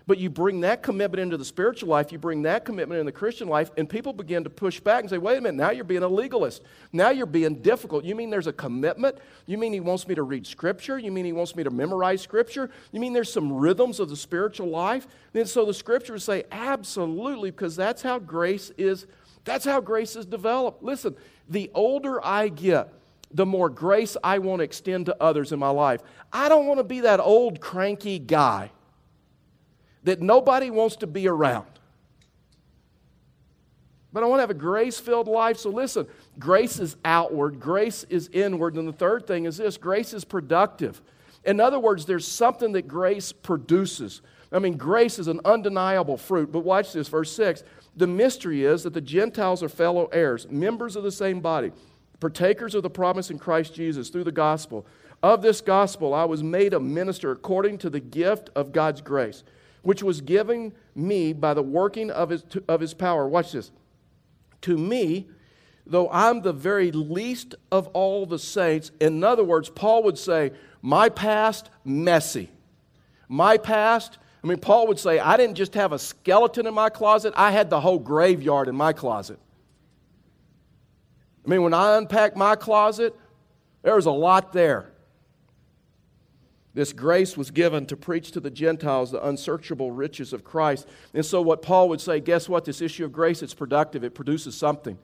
But 0.09 0.17
you 0.17 0.31
bring 0.31 0.61
that 0.61 0.81
commitment 0.81 1.21
into 1.21 1.37
the 1.37 1.45
spiritual 1.45 1.89
life, 1.89 2.11
you 2.11 2.17
bring 2.17 2.41
that 2.41 2.65
commitment 2.65 2.99
in 2.99 3.05
the 3.05 3.11
Christian 3.11 3.47
life, 3.47 3.69
and 3.77 3.87
people 3.87 4.11
begin 4.11 4.43
to 4.43 4.49
push 4.49 4.79
back 4.79 5.01
and 5.01 5.09
say, 5.11 5.19
wait 5.19 5.37
a 5.37 5.41
minute, 5.41 5.55
now 5.55 5.69
you're 5.69 5.83
being 5.83 6.01
a 6.01 6.07
legalist. 6.07 6.63
Now 6.91 7.11
you're 7.11 7.27
being 7.27 7.61
difficult. 7.61 8.03
You 8.03 8.15
mean 8.15 8.31
there's 8.31 8.47
a 8.47 8.53
commitment? 8.53 9.19
You 9.45 9.59
mean 9.59 9.71
he 9.71 9.79
wants 9.79 10.07
me 10.07 10.15
to 10.15 10.23
read 10.23 10.47
Scripture? 10.47 10.97
You 10.97 11.11
mean 11.11 11.25
he 11.25 11.31
wants 11.31 11.55
me 11.55 11.63
to 11.63 11.69
memorize 11.69 12.23
Scripture? 12.23 12.71
You 12.91 12.99
mean 12.99 13.13
there's 13.13 13.31
some 13.31 13.53
rhythms 13.53 13.99
of 13.99 14.09
the 14.09 14.15
spiritual 14.15 14.69
life? 14.69 15.05
And 15.35 15.47
so 15.47 15.63
the 15.63 15.75
Scriptures 15.75 16.23
say, 16.23 16.43
absolutely, 16.51 17.51
because 17.51 17.75
that's 17.75 18.01
how 18.01 18.17
grace 18.17 18.71
is. 18.79 19.05
That's 19.43 19.63
how 19.63 19.79
grace 19.79 20.15
is 20.15 20.25
developed. 20.25 20.81
Listen, 20.81 21.15
the 21.47 21.69
older 21.75 22.19
I 22.25 22.47
get, 22.47 22.91
the 23.31 23.45
more 23.45 23.69
grace 23.69 24.17
I 24.23 24.39
want 24.39 24.61
to 24.61 24.63
extend 24.63 25.05
to 25.05 25.15
others 25.21 25.51
in 25.51 25.59
my 25.59 25.69
life. 25.69 26.01
I 26.33 26.49
don't 26.49 26.65
want 26.65 26.79
to 26.79 26.83
be 26.83 27.01
that 27.01 27.19
old 27.19 27.61
cranky 27.61 28.17
guy 28.17 28.71
that 30.03 30.21
nobody 30.21 30.69
wants 30.69 30.97
to 30.97 31.07
be 31.07 31.27
around. 31.27 31.67
But 34.11 34.23
I 34.23 34.25
want 34.25 34.39
to 34.39 34.43
have 34.43 34.49
a 34.49 34.55
grace 34.55 34.99
filled 34.99 35.27
life. 35.27 35.57
So 35.57 35.69
listen, 35.69 36.07
grace 36.39 36.79
is 36.79 36.97
outward, 37.05 37.59
grace 37.59 38.05
is 38.09 38.29
inward. 38.33 38.75
And 38.75 38.87
the 38.87 38.93
third 38.93 39.27
thing 39.27 39.45
is 39.45 39.57
this 39.57 39.77
grace 39.77 40.13
is 40.13 40.25
productive. 40.25 41.01
In 41.45 41.59
other 41.59 41.79
words, 41.79 42.05
there's 42.05 42.27
something 42.27 42.71
that 42.73 42.87
grace 42.87 43.31
produces. 43.31 44.21
I 44.51 44.59
mean, 44.59 44.77
grace 44.77 45.19
is 45.19 45.27
an 45.27 45.41
undeniable 45.45 46.17
fruit. 46.17 46.51
But 46.51 46.61
watch 46.61 46.91
this, 46.93 47.07
verse 47.07 47.31
6. 47.31 47.63
The 47.95 48.07
mystery 48.07 48.65
is 48.65 48.83
that 48.83 48.93
the 48.93 49.01
Gentiles 49.01 49.61
are 49.61 49.69
fellow 49.69 50.07
heirs, 50.07 50.49
members 50.49 50.95
of 50.95 51.03
the 51.03 51.11
same 51.11 51.39
body, 51.39 51.71
partakers 52.19 52.73
of 52.73 52.83
the 52.83 52.89
promise 52.89 53.29
in 53.29 53.37
Christ 53.37 53.75
Jesus 53.75 54.09
through 54.09 54.23
the 54.23 54.31
gospel. 54.31 54.87
Of 55.21 55.41
this 55.41 55.61
gospel, 55.61 56.13
I 56.13 56.23
was 56.23 56.41
made 56.41 56.73
a 56.73 56.79
minister 56.79 57.31
according 57.31 57.77
to 57.79 57.89
the 57.89 57.99
gift 57.99 58.49
of 58.55 58.71
God's 58.71 59.01
grace 59.01 59.43
which 59.81 60.03
was 60.03 60.21
given 60.21 60.73
me 60.95 61.33
by 61.33 61.53
the 61.53 61.61
working 61.63 62.11
of 62.11 62.29
his, 62.29 62.43
of 62.67 62.81
his 62.81 62.93
power. 62.93 63.27
Watch 63.27 63.51
this. 63.51 63.71
To 64.61 64.77
me, 64.77 65.27
though 65.85 66.09
I'm 66.11 66.41
the 66.41 66.53
very 66.53 66.91
least 66.91 67.55
of 67.71 67.87
all 67.89 68.25
the 68.25 68.39
saints, 68.39 68.91
in 68.99 69.23
other 69.23 69.43
words, 69.43 69.69
Paul 69.69 70.03
would 70.03 70.17
say, 70.17 70.51
My 70.81 71.09
past, 71.09 71.69
messy. 71.85 72.49
My 73.27 73.57
past, 73.57 74.17
I 74.43 74.47
mean, 74.47 74.57
Paul 74.57 74.87
would 74.87 74.99
say, 74.99 75.19
I 75.19 75.37
didn't 75.37 75.55
just 75.55 75.73
have 75.75 75.91
a 75.91 75.99
skeleton 75.99 76.65
in 76.65 76.73
my 76.73 76.89
closet, 76.89 77.33
I 77.35 77.51
had 77.51 77.69
the 77.69 77.79
whole 77.79 77.99
graveyard 77.99 78.67
in 78.67 78.75
my 78.75 78.93
closet. 78.93 79.39
I 81.45 81.49
mean, 81.49 81.63
when 81.63 81.73
I 81.73 81.97
unpacked 81.97 82.35
my 82.35 82.55
closet, 82.55 83.15
there 83.81 83.95
was 83.95 84.05
a 84.05 84.11
lot 84.11 84.53
there. 84.53 84.91
This 86.73 86.93
grace 86.93 87.35
was 87.35 87.49
given 87.49 87.87
to 87.87 87.97
preach 87.97 88.31
to 88.31 88.39
the 88.39 88.51
Gentiles 88.51 89.11
the 89.11 89.25
unsearchable 89.25 89.91
riches 89.91 90.33
of 90.33 90.43
Christ. 90.43 90.87
And 91.13 91.25
so, 91.25 91.41
what 91.41 91.61
Paul 91.61 91.89
would 91.89 91.99
say, 91.99 92.19
guess 92.19 92.47
what? 92.47 92.65
This 92.65 92.81
issue 92.81 93.05
of 93.05 93.11
grace, 93.11 93.41
it's 93.41 93.55
productive, 93.55 94.03
it 94.03 94.13
produces 94.13 94.55
something. 94.55 94.97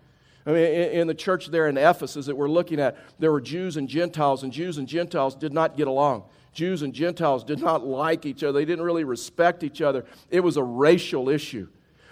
I 0.45 0.51
mean, 0.51 0.63
in, 0.63 1.07
the 1.07 1.15
church 1.15 1.47
there 1.47 1.67
in 1.67 1.75
Ephesus 1.75 2.27
that 2.27 2.37
we're 2.37 2.49
looking 2.49 2.79
at, 2.79 2.97
there 3.17 3.31
were 3.31 3.41
Jews 3.41 3.77
and 3.77 3.89
Gentiles, 3.89 4.43
and 4.43 4.53
Jews 4.53 4.77
and 4.77 4.87
Gentiles 4.87 5.33
did 5.33 5.53
not 5.53 5.75
get 5.75 5.87
along. 5.87 6.23
Jews 6.53 6.83
and 6.83 6.93
Gentiles 6.93 7.43
did 7.43 7.59
not 7.59 7.85
like 7.85 8.27
each 8.27 8.43
other, 8.43 8.53
they 8.53 8.65
didn't 8.65 8.85
really 8.85 9.03
respect 9.03 9.63
each 9.63 9.81
other. 9.81 10.05
It 10.29 10.41
was 10.41 10.57
a 10.57 10.63
racial 10.63 11.29
issue. 11.29 11.67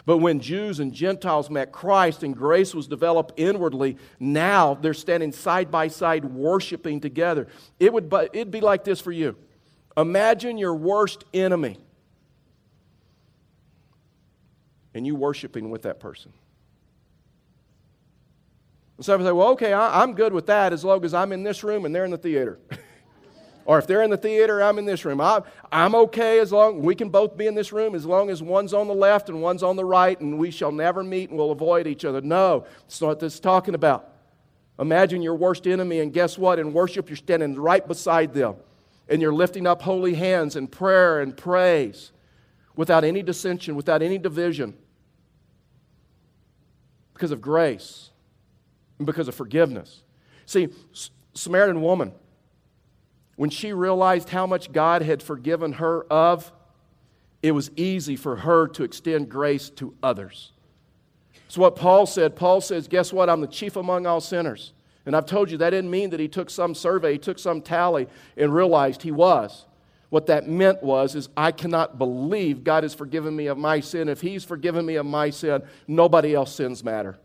But 0.06 0.18
when 0.18 0.40
Jews 0.40 0.80
and 0.80 0.94
Gentiles 0.94 1.50
met 1.50 1.72
Christ 1.72 2.24
and 2.24 2.36
grace 2.36 2.76
was 2.76 2.88
developed 2.88 3.34
inwardly, 3.38 3.98
now 4.20 4.74
they're 4.74 4.94
standing 4.94 5.32
side 5.32 5.72
by 5.72 5.88
side 5.88 6.26
worshiping 6.26 7.00
together. 7.00 7.48
It 7.80 7.94
would 7.94 8.14
it'd 8.34 8.52
be 8.52 8.60
like 8.60 8.84
this 8.84 9.00
for 9.00 9.14
you. 9.14 9.38
Imagine 9.96 10.58
your 10.58 10.76
worst 10.76 11.24
enemy 11.34 11.78
and 14.94 15.08
you 15.08 15.16
worshiping 15.16 15.70
with 15.70 15.84
that 15.84 16.00
person. 16.00 16.34
And 18.98 19.06
some 19.06 19.24
say, 19.24 19.32
well, 19.32 19.50
okay, 19.50 19.74
I, 19.74 20.04
am 20.04 20.14
good 20.14 20.34
with 20.34 20.48
that 20.48 20.74
as 20.74 20.84
long 20.84 21.04
as 21.06 21.14
I'm 21.14 21.32
in 21.32 21.44
this 21.44 21.64
room 21.64 21.86
and 21.86 21.96
they're 21.96 22.06
in 22.06 22.12
the 22.12 22.18
theater. 22.18 22.60
or 23.66 23.80
if 23.80 23.88
they're 23.88 24.02
in 24.02 24.10
the 24.10 24.18
theater, 24.18 24.62
I'm 24.62 24.78
in 24.78 24.86
this 24.86 25.06
room. 25.06 25.22
I, 25.22 25.42
I'm 25.72 25.96
okay 25.96 26.40
as 26.40 26.52
long 26.52 26.82
we 26.82 26.96
can 26.96 27.10
both 27.10 27.38
be 27.38 27.48
in 27.48 27.56
this 27.56 27.72
room 27.72 27.96
as 27.96 28.06
long 28.06 28.30
as 28.30 28.44
one's 28.44 28.74
on 28.74 28.88
the 28.88 28.94
left 28.94 29.30
and 29.30 29.42
one's 29.42 29.64
on 29.64 29.76
the 29.76 29.86
right, 29.86 30.20
and 30.20 30.38
we 30.38 30.52
shall 30.52 30.72
never 30.72 31.04
meet 31.04 31.30
and 31.30 31.38
we'll 31.38 31.52
avoid 31.52 31.88
each 31.88 32.06
other. 32.06 32.22
No, 32.22 32.66
it's 32.86 33.00
not 33.00 33.08
what 33.08 33.20
this 33.20 33.36
is 33.36 33.40
talking 33.40 33.76
about. 33.76 34.10
Imagine 34.80 35.22
your 35.22 35.36
worst 35.36 35.68
enemy, 35.68 36.00
and 36.00 36.12
guess 36.12 36.38
what? 36.38 36.60
In 36.60 36.74
worship, 36.74 37.10
you're 37.10 37.16
standing 37.16 37.56
right 37.56 37.88
beside 37.88 38.34
them, 38.34 38.56
and 39.08 39.22
you're 39.22 39.34
lifting 39.34 39.68
up 39.68 39.82
holy 39.84 40.16
hands 40.16 40.56
in 40.56 40.68
prayer 40.68 41.22
and 41.22 41.38
praise 41.38 42.12
without 42.76 43.04
any 43.04 43.22
dissension, 43.22 43.76
without 43.76 44.02
any 44.02 44.18
division, 44.18 44.76
because 47.14 47.32
of 47.32 47.40
grace 47.40 48.10
and 48.98 49.06
because 49.06 49.28
of 49.28 49.36
forgiveness. 49.36 50.02
See, 50.46 50.70
Samaritan 51.36 51.82
woman, 51.82 52.14
when 53.36 53.50
she 53.50 53.74
realized 53.74 54.30
how 54.30 54.46
much 54.46 54.72
God 54.72 55.02
had 55.02 55.24
forgiven 55.24 55.74
her 55.74 56.04
of, 56.06 56.52
it 57.42 57.52
was 57.52 57.72
easy 57.76 58.16
for 58.16 58.38
her 58.38 58.68
to 58.70 58.84
extend 58.84 59.30
grace 59.30 59.70
to 59.72 59.94
others. 60.02 60.52
It's 61.46 61.58
what 61.58 61.76
Paul 61.76 62.06
said. 62.06 62.36
Paul 62.36 62.62
says, 62.62 62.88
Guess 62.88 63.12
what? 63.12 63.30
I'm 63.30 63.42
the 63.42 63.48
chief 63.48 63.76
among 63.76 64.06
all 64.06 64.22
sinners. 64.22 64.74
And 65.06 65.16
I've 65.16 65.26
told 65.26 65.52
you 65.52 65.58
that 65.58 65.72
didn't 65.72 65.92
mean 65.92 66.12
that 66.12 66.20
he 66.20 66.28
took 66.28 66.50
some 66.50 66.74
survey, 66.74 67.14
he 67.14 67.18
took 67.18 67.38
some 67.38 67.62
tally 67.62 68.08
and 68.38 68.54
realized 68.54 69.02
he 69.02 69.12
was. 69.12 69.66
What 70.10 70.28
that 70.28 70.48
meant 70.48 70.84
was 70.84 71.16
is 71.16 71.28
I 71.36 71.52
cannot 71.52 71.98
believe 71.98 72.64
God 72.64 72.84
has 72.84 72.94
forgiven 72.94 73.36
me 73.36 73.48
of 73.48 73.58
my 73.58 73.80
sin. 73.80 74.08
If 74.08 74.22
he's 74.22 74.44
forgiven 74.44 74.86
me 74.86 74.96
of 74.96 75.06
my 75.06 75.32
sin, 75.32 75.64
nobody 75.88 76.36
else 76.36 76.54
sins 76.54 76.84
matter. 76.84 77.18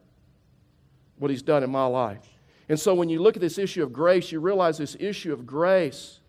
What 1.18 1.30
he's 1.30 1.42
done 1.42 1.62
in 1.62 1.70
my 1.70 1.84
life. 1.84 2.26
And 2.68 2.78
so 2.78 2.94
when 2.94 3.08
you 3.08 3.20
look 3.20 3.36
at 3.36 3.40
this 3.40 3.58
issue 3.58 3.82
of 3.82 3.92
grace, 3.92 4.30
you 4.30 4.40
realize 4.40 4.78
this 4.78 4.96
issue 5.00 5.32
of 5.32 5.46
grace 5.46 6.20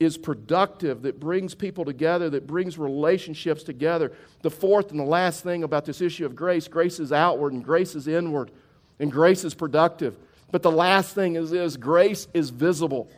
is 0.00 0.16
productive, 0.16 1.02
that 1.02 1.20
brings 1.20 1.54
people 1.54 1.84
together, 1.84 2.28
that 2.30 2.46
brings 2.46 2.78
relationships 2.78 3.62
together. 3.62 4.12
The 4.42 4.50
fourth 4.50 4.90
and 4.90 4.98
the 4.98 5.04
last 5.04 5.42
thing 5.42 5.62
about 5.62 5.84
this 5.84 6.00
issue 6.00 6.26
of 6.26 6.34
grace 6.34 6.68
grace 6.68 6.98
is 6.98 7.12
outward 7.12 7.52
and 7.52 7.64
grace 7.64 7.94
is 7.94 8.08
inward, 8.08 8.50
and 8.98 9.10
grace 9.10 9.44
is 9.44 9.54
productive. 9.54 10.16
But 10.50 10.62
the 10.62 10.70
last 10.70 11.14
thing 11.14 11.36
is 11.36 11.50
this 11.50 11.76
grace 11.76 12.28
is 12.34 12.50
visible. 12.50 13.08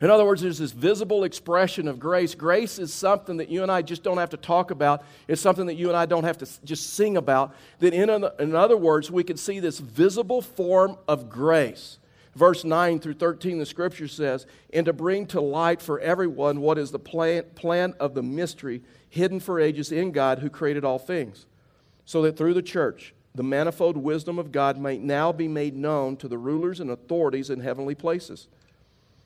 In 0.00 0.10
other 0.10 0.26
words, 0.26 0.42
there's 0.42 0.58
this 0.58 0.72
visible 0.72 1.24
expression 1.24 1.88
of 1.88 1.98
grace. 1.98 2.34
Grace 2.34 2.78
is 2.78 2.92
something 2.92 3.38
that 3.38 3.48
you 3.48 3.62
and 3.62 3.72
I 3.72 3.80
just 3.80 4.02
don't 4.02 4.18
have 4.18 4.30
to 4.30 4.36
talk 4.36 4.70
about. 4.70 5.02
It's 5.26 5.40
something 5.40 5.66
that 5.66 5.76
you 5.76 5.88
and 5.88 5.96
I 5.96 6.04
don't 6.04 6.24
have 6.24 6.38
to 6.38 6.48
just 6.64 6.94
sing 6.94 7.16
about. 7.16 7.54
That, 7.78 7.94
in, 7.94 8.10
in 8.10 8.54
other 8.54 8.76
words, 8.76 9.10
we 9.10 9.24
can 9.24 9.38
see 9.38 9.58
this 9.58 9.78
visible 9.78 10.42
form 10.42 10.98
of 11.08 11.30
grace. 11.30 11.98
Verse 12.34 12.64
9 12.64 12.98
through 12.98 13.14
13, 13.14 13.58
the 13.58 13.64
scripture 13.64 14.08
says, 14.08 14.46
And 14.70 14.84
to 14.84 14.92
bring 14.92 15.26
to 15.28 15.40
light 15.40 15.80
for 15.80 15.98
everyone 16.00 16.60
what 16.60 16.76
is 16.76 16.90
the 16.90 16.98
plan, 16.98 17.44
plan 17.54 17.94
of 17.98 18.12
the 18.12 18.22
mystery 18.22 18.82
hidden 19.08 19.40
for 19.40 19.58
ages 19.58 19.90
in 19.90 20.12
God 20.12 20.40
who 20.40 20.50
created 20.50 20.84
all 20.84 20.98
things, 20.98 21.46
so 22.04 22.20
that 22.20 22.36
through 22.36 22.52
the 22.52 22.60
church, 22.60 23.14
the 23.34 23.42
manifold 23.42 23.96
wisdom 23.96 24.38
of 24.38 24.52
God 24.52 24.76
might 24.76 25.00
now 25.00 25.32
be 25.32 25.48
made 25.48 25.74
known 25.74 26.18
to 26.18 26.28
the 26.28 26.36
rulers 26.36 26.80
and 26.80 26.90
authorities 26.90 27.48
in 27.48 27.60
heavenly 27.60 27.94
places 27.94 28.48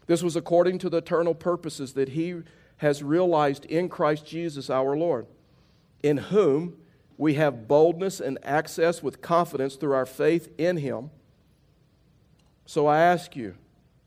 this 0.07 0.23
was 0.23 0.37
according 0.37 0.79
to 0.79 0.91
the 0.91 0.99
eternal 0.99 1.35
purposes 1.35 1.93
that 1.95 2.11
He 2.11 2.43
has 2.79 3.03
realized 3.03 3.65
in 3.67 3.89
Christ 3.89 4.27
Jesus 4.27 4.71
our 4.71 4.97
Lord, 4.97 5.27
in 6.03 6.17
whom 6.17 6.77
we 7.19 7.35
have 7.35 7.69
boldness 7.69 8.21
and 8.21 8.39
access 8.43 9.03
with 9.03 9.21
confidence 9.21 9.77
through 9.77 9.93
our 9.93 10.07
faith 10.07 10.49
in 10.57 10.79
Him. 10.79 11.11
So 12.67 12.87
I 12.87 13.01
ask 13.01 13.37
you 13.37 13.55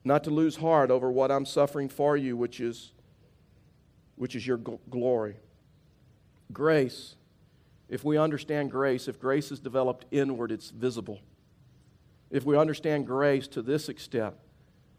not 0.03 0.23
to 0.23 0.29
lose 0.29 0.58
heart 0.58 0.91
over 0.91 1.12
what 1.12 1.32
I'm 1.32 1.45
suffering 1.45 1.89
for 1.89 2.17
you, 2.17 2.36
which 2.36 2.60
is, 2.60 2.91
which 4.15 4.36
is 4.36 4.45
your 4.45 4.58
glory. 4.58 5.38
Grace, 6.51 7.15
if 7.88 8.03
we 8.03 8.17
understand 8.17 8.71
grace, 8.71 9.08
if 9.08 9.19
grace 9.19 9.51
is 9.51 9.60
developed 9.60 10.06
inward, 10.12 10.51
it's 10.51 10.71
visible. 10.71 11.19
If 12.32 12.45
we 12.45 12.58
understand 12.58 13.06
grace 13.06 13.47
to 13.49 13.62
this 13.62 13.89
extent, 13.89 14.34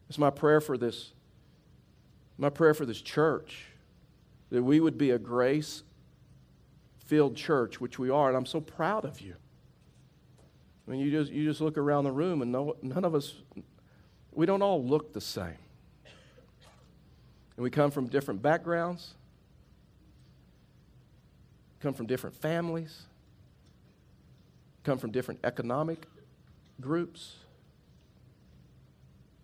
it's 0.08 0.18
my 0.18 0.30
prayer 0.30 0.60
for 0.60 0.76
this, 0.76 1.12
my 2.38 2.50
prayer 2.50 2.74
for 2.74 2.86
this 2.86 3.00
church, 3.00 3.66
that 4.50 4.62
we 4.62 4.80
would 4.80 4.98
be 4.98 5.10
a 5.10 5.18
grace 5.18 5.82
filled 7.06 7.36
church, 7.36 7.80
which 7.80 7.98
we 7.98 8.10
are, 8.10 8.28
and 8.28 8.36
I'm 8.36 8.46
so 8.46 8.60
proud 8.60 9.04
of 9.04 9.20
you. 9.20 9.34
I 10.86 10.90
mean, 10.90 11.00
you 11.00 11.10
just, 11.10 11.32
you 11.32 11.44
just 11.44 11.60
look 11.60 11.78
around 11.78 12.04
the 12.04 12.12
room, 12.12 12.42
and 12.42 12.52
no, 12.52 12.76
none 12.82 13.04
of 13.04 13.14
us, 13.14 13.34
we 14.32 14.46
don't 14.46 14.62
all 14.62 14.84
look 14.84 15.12
the 15.12 15.20
same. 15.20 15.58
And 17.56 17.62
we 17.62 17.70
come 17.70 17.90
from 17.90 18.06
different 18.08 18.42
backgrounds, 18.42 19.14
come 21.80 21.94
from 21.94 22.06
different 22.06 22.36
families, 22.36 23.02
come 24.82 24.98
from 24.98 25.10
different 25.10 25.40
economic 25.44 26.06
groups 26.80 27.36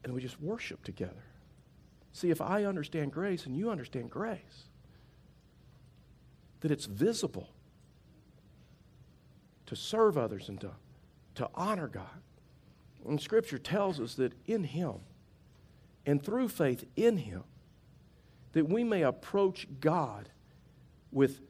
and 0.04 0.14
we 0.14 0.20
just 0.20 0.40
worship 0.40 0.82
together. 0.84 1.24
See, 2.12 2.30
if 2.30 2.40
I 2.40 2.64
understand 2.64 3.12
grace 3.12 3.46
and 3.46 3.56
you 3.56 3.70
understand 3.70 4.10
grace, 4.10 4.66
that 6.60 6.70
it's 6.70 6.86
visible 6.86 7.48
to 9.66 9.76
serve 9.76 10.18
others 10.18 10.48
and 10.48 10.60
to, 10.60 10.72
to 11.36 11.48
honor 11.54 11.88
God. 11.88 12.22
And 13.06 13.20
Scripture 13.20 13.58
tells 13.58 14.00
us 14.00 14.14
that 14.14 14.32
in 14.46 14.64
Him 14.64 14.94
and 16.04 16.22
through 16.22 16.48
faith 16.48 16.84
in 16.96 17.18
Him, 17.18 17.44
that 18.52 18.68
we 18.68 18.82
may 18.82 19.02
approach 19.02 19.68
God 19.80 20.28
with 21.12 21.40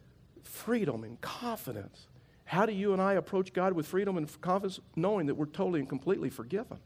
freedom 0.43 1.03
and 1.03 1.21
confidence. 1.21 2.07
How 2.45 2.67
do 2.67 2.73
you 2.73 2.93
and 2.93 3.01
I 3.01 3.15
approach 3.15 3.53
God 3.53 3.73
with 3.73 3.87
freedom 3.87 4.17
and 4.17 4.41
confidence? 4.41 4.81
Knowing 4.97 5.27
that 5.27 5.37
we're 5.37 5.47
totally 5.47 5.81
and 5.81 5.89
completely 5.89 6.31
forgiven 6.31 6.79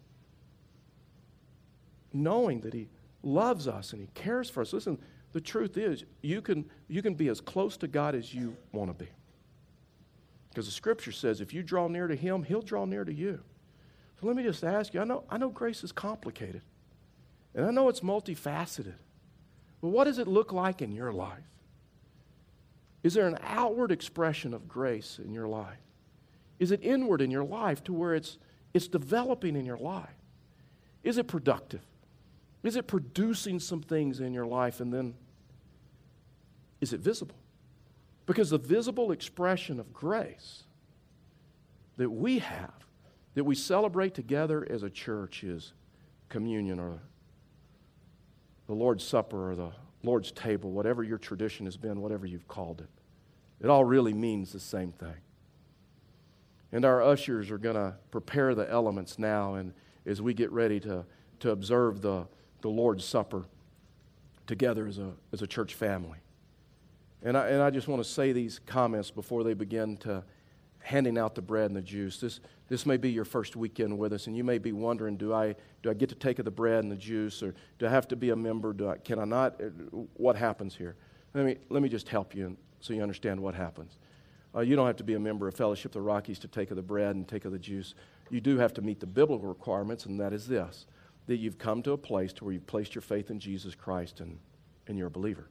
knowing 2.15 2.61
that 2.61 2.73
He 2.73 2.89
loves 3.23 3.69
us 3.69 3.93
and 3.93 4.01
He 4.01 4.09
cares 4.15 4.49
for 4.49 4.61
us. 4.61 4.73
Listen, 4.73 4.99
the 5.33 5.41
truth 5.41 5.77
is, 5.77 6.05
you 6.23 6.41
can, 6.41 6.65
you 6.89 7.03
can 7.03 7.15
be 7.15 7.29
as 7.29 7.41
close 7.41 7.77
to 7.79 7.89
God 7.89 8.15
as 8.15 8.33
you 8.33 8.57
want 8.73 8.97
to 8.97 9.05
be. 9.05 9.11
Because 10.49 10.67
the 10.67 10.73
scripture 10.73 11.13
says 11.13 11.41
if 11.41 11.53
you 11.53 11.63
draw 11.63 11.89
near 11.89 12.07
to 12.07 12.15
Him, 12.15 12.45
He'll 12.45 12.63
draw 12.63 12.85
near 12.85 13.05
to 13.05 13.13
you. 13.13 13.41
So 14.21 14.27
let 14.27 14.37
me 14.37 14.45
just 14.45 14.63
ask 14.63 14.95
you 14.95 15.01
I 15.01 15.05
know, 15.05 15.25
I 15.29 15.39
know 15.39 15.49
grace 15.49 15.83
is 15.83 15.93
complicated, 15.93 16.63
and 17.55 17.67
I 17.67 17.71
know 17.71 17.89
it's 17.89 18.01
multifaceted. 18.01 18.95
But 19.81 19.89
what 19.89 20.05
does 20.05 20.19
it 20.19 20.29
look 20.29 20.53
like 20.53 20.81
in 20.81 20.93
your 20.93 21.13
life? 21.13 21.45
Is 23.03 23.13
there 23.13 23.27
an 23.27 23.39
outward 23.43 23.93
expression 23.93 24.55
of 24.55 24.67
grace 24.67 25.21
in 25.23 25.35
your 25.35 25.47
life? 25.47 25.77
Is 26.59 26.71
it 26.71 26.81
inward 26.83 27.21
in 27.21 27.31
your 27.31 27.45
life 27.45 27.85
to 27.85 27.93
where 27.93 28.15
it's, 28.15 28.39
it's 28.73 28.89
developing 28.89 29.57
in 29.57 29.67
your 29.67 29.77
life? 29.77 30.15
Is 31.03 31.19
it 31.19 31.27
productive? 31.27 31.83
Is 32.65 32.77
it 32.77 32.87
producing 32.87 33.61
some 33.61 33.83
things 33.83 34.21
in 34.21 34.33
your 34.33 34.47
life 34.47 34.81
and 34.81 34.93
then 34.93 35.15
is 36.81 36.93
it 36.93 37.01
visible? 37.01 37.37
Because 38.27 38.51
the 38.51 38.59
visible 38.59 39.13
expression 39.13 39.79
of 39.79 39.93
grace 39.93 40.65
that 41.99 42.11
we 42.11 42.39
have, 42.39 42.73
that 43.35 43.45
we 43.45 43.55
celebrate 43.55 44.15
together 44.15 44.67
as 44.69 44.83
a 44.83 44.89
church, 44.89 45.45
is 45.45 45.75
communion 46.31 46.81
or 46.81 46.99
the 48.67 48.73
Lord's 48.73 49.05
Supper 49.05 49.53
or 49.53 49.57
the 49.57 49.73
Lord's 50.03 50.33
table, 50.33 50.71
whatever 50.71 51.03
your 51.03 51.19
tradition 51.19 51.67
has 51.67 51.77
been, 51.77 52.01
whatever 52.01 52.27
you've 52.27 52.49
called 52.49 52.81
it. 52.81 52.89
It 53.63 53.69
all 53.69 53.85
really 53.85 54.15
means 54.15 54.53
the 54.53 54.61
same 54.61 54.93
thing. 54.93 55.17
And 56.73 56.85
our 56.87 57.03
ushers 57.03 57.51
are 57.51 57.59
going 57.59 57.77
to 57.77 57.95
prepare 58.11 58.55
the 58.55 58.69
elements 58.71 59.19
now, 59.19 59.55
and 59.55 59.75
as 60.07 60.21
we 60.23 60.33
get 60.33 60.51
ready 60.51 60.81
to, 60.81 61.05
to 61.41 61.51
observe 61.51 62.01
the 62.01 62.27
the 62.65 62.71
Lord's 62.71 63.05
Supper 63.05 63.45
together 64.47 64.87
as 64.87 64.97
a, 64.97 65.11
as 65.35 65.43
a 65.43 65.47
church 65.47 65.75
family. 65.75 66.17
And 67.23 67.37
I, 67.37 67.49
and 67.49 67.61
I 67.61 67.69
just 67.69 67.89
want 67.89 68.03
to 68.03 68.09
say 68.09 68.33
these 68.33 68.59
comments 68.59 69.11
before 69.11 69.45
they 69.45 69.53
begin 69.53 69.99
to 69.99 70.25
handing 70.79 71.19
out 71.19 71.35
the 71.35 71.43
bread 71.43 71.67
and 71.67 71.77
the 71.77 71.83
juice. 71.83 72.21
This, 72.21 72.41
this 72.71 72.87
may 72.87 72.97
be 72.97 73.11
your 73.11 73.27
first 73.27 73.55
weekend 73.55 73.99
with 73.99 74.15
us, 74.15 74.29
and 74.29 74.35
you 74.37 74.45
may 74.45 74.57
be 74.57 74.73
wondering, 74.73 75.19
do 75.19 75.35
I, 75.35 75.57
do 75.83 75.91
I 75.91 75.95
get 75.95 76.09
to 76.09 76.15
take 76.15 76.39
of 76.39 76.47
the 76.47 76.51
bread 76.51 76.83
and 76.83 76.91
the 76.91 76.97
juice, 76.97 77.43
or 77.43 77.55
do 77.79 77.87
I 77.87 77.91
have 77.91 78.09
to 78.09 78.17
be 78.17 78.31
a 78.31 78.37
member? 78.37 78.73
Do 78.73 78.89
I, 78.89 78.97
can 78.97 79.19
I 79.19 79.27
not? 79.27 79.61
What 80.15 80.35
happens 80.35 80.75
here? 80.75 80.97
Let 81.35 81.45
me, 81.45 81.57
let 81.69 81.83
me 81.83 81.91
just 81.91 82.09
help 82.09 82.35
you 82.35 82.57
so 82.81 82.95
you 82.95 83.03
understand 83.03 83.39
what 83.39 83.55
happens. 83.55 83.99
Uh, 84.55 84.61
you 84.61 84.75
don't 84.75 84.87
have 84.87 84.97
to 84.97 85.05
be 85.05 85.15
a 85.15 85.21
member 85.21 85.47
of 85.49 85.55
Fellowship 85.55 85.91
of 85.91 85.95
the 85.95 86.01
Rockies 86.01 86.39
to 86.39 86.49
take 86.49 86.71
of 86.71 86.77
the 86.77 86.83
bread 86.83 87.15
and 87.15 87.29
take 87.29 87.45
of 87.45 87.53
the 87.53 87.59
juice. 87.59 87.95
You 88.31 88.41
do 88.41 88.57
have 88.57 88.73
to 88.73 88.81
meet 88.81 89.01
the 89.01 89.07
biblical 89.07 89.49
requirements, 89.49 90.07
and 90.07 90.19
that 90.19 90.33
is 90.33 90.47
this 90.47 90.87
that 91.27 91.37
you've 91.37 91.59
come 91.59 91.83
to 91.83 91.93
a 91.93 91.99
place 91.99 92.33
to 92.35 92.45
where 92.45 92.53
you've 92.53 92.67
placed 92.67 92.95
your 92.95 93.03
faith 93.03 93.31
in 93.31 93.39
Jesus 93.39 93.75
Christ 93.75 94.21
and, 94.21 94.39
and 94.87 94.99
you're 94.99 95.09
a 95.09 95.11
believer. 95.11 95.49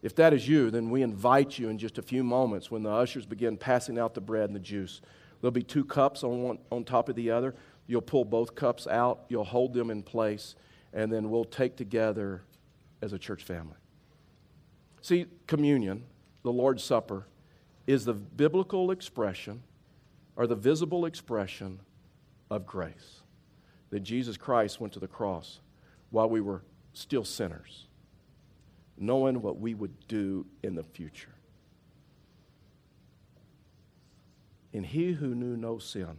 If 0.00 0.14
that 0.16 0.32
is 0.32 0.46
you, 0.46 0.70
then 0.70 0.90
we 0.90 1.02
invite 1.02 1.58
you 1.58 1.68
in 1.68 1.78
just 1.78 1.98
a 1.98 2.02
few 2.02 2.22
moments 2.22 2.70
when 2.70 2.84
the 2.84 2.90
ushers 2.90 3.26
begin 3.26 3.56
passing 3.56 3.98
out 3.98 4.14
the 4.14 4.20
bread 4.20 4.48
and 4.48 4.54
the 4.54 4.60
juice. 4.60 5.00
There'll 5.40 5.50
be 5.50 5.62
two 5.62 5.84
cups 5.84 6.22
on, 6.22 6.42
one, 6.42 6.58
on 6.70 6.84
top 6.84 7.08
of 7.08 7.16
the 7.16 7.30
other. 7.30 7.54
You'll 7.86 8.02
pull 8.02 8.24
both 8.24 8.54
cups 8.54 8.86
out, 8.86 9.24
you'll 9.28 9.44
hold 9.44 9.72
them 9.72 9.90
in 9.90 10.02
place, 10.02 10.54
and 10.92 11.12
then 11.12 11.30
we'll 11.30 11.44
take 11.44 11.76
together 11.76 12.42
as 13.02 13.12
a 13.12 13.18
church 13.18 13.42
family. 13.42 13.76
See, 15.00 15.26
communion, 15.46 16.04
the 16.42 16.52
Lord's 16.52 16.84
Supper, 16.84 17.26
is 17.86 18.04
the 18.04 18.14
biblical 18.14 18.90
expression 18.90 19.62
or 20.36 20.46
the 20.46 20.54
visible 20.54 21.06
expression 21.06 21.80
of 22.50 22.66
grace. 22.66 23.22
That 23.90 24.00
Jesus 24.00 24.36
Christ 24.36 24.80
went 24.80 24.92
to 24.94 25.00
the 25.00 25.08
cross 25.08 25.60
while 26.10 26.28
we 26.28 26.40
were 26.40 26.62
still 26.92 27.24
sinners, 27.24 27.86
knowing 28.98 29.40
what 29.40 29.58
we 29.58 29.74
would 29.74 30.06
do 30.08 30.46
in 30.62 30.74
the 30.74 30.82
future. 30.82 31.34
And 34.72 34.84
he 34.84 35.12
who 35.12 35.34
knew 35.34 35.56
no 35.56 35.78
sin 35.78 36.18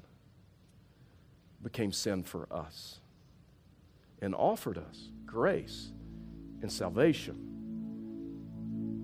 became 1.61 1.91
sin 1.91 2.23
for 2.23 2.47
us 2.51 2.99
and 4.21 4.33
offered 4.33 4.77
us 4.77 5.09
grace 5.25 5.91
and 6.61 6.71
salvation 6.71 7.45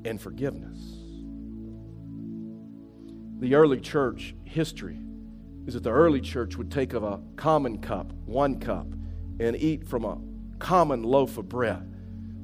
and 0.06 0.20
forgiveness. 0.20 0.80
The 3.40 3.56
early 3.56 3.80
church 3.80 4.36
history 4.44 4.98
is 5.66 5.74
that 5.74 5.84
the 5.84 5.92
early 5.92 6.22
church 6.22 6.58
would 6.58 6.72
take 6.72 6.94
of 6.94 7.04
a 7.04 7.20
common 7.36 7.80
cup, 7.80 8.12
one 8.26 8.60
cup, 8.60 8.88
and 9.40 9.56
eat 9.56 9.88
from 9.88 10.06
a 10.06 10.18
common 10.60 11.04
loaf 11.04 11.38
of 11.38 11.50
bread. 11.50 11.92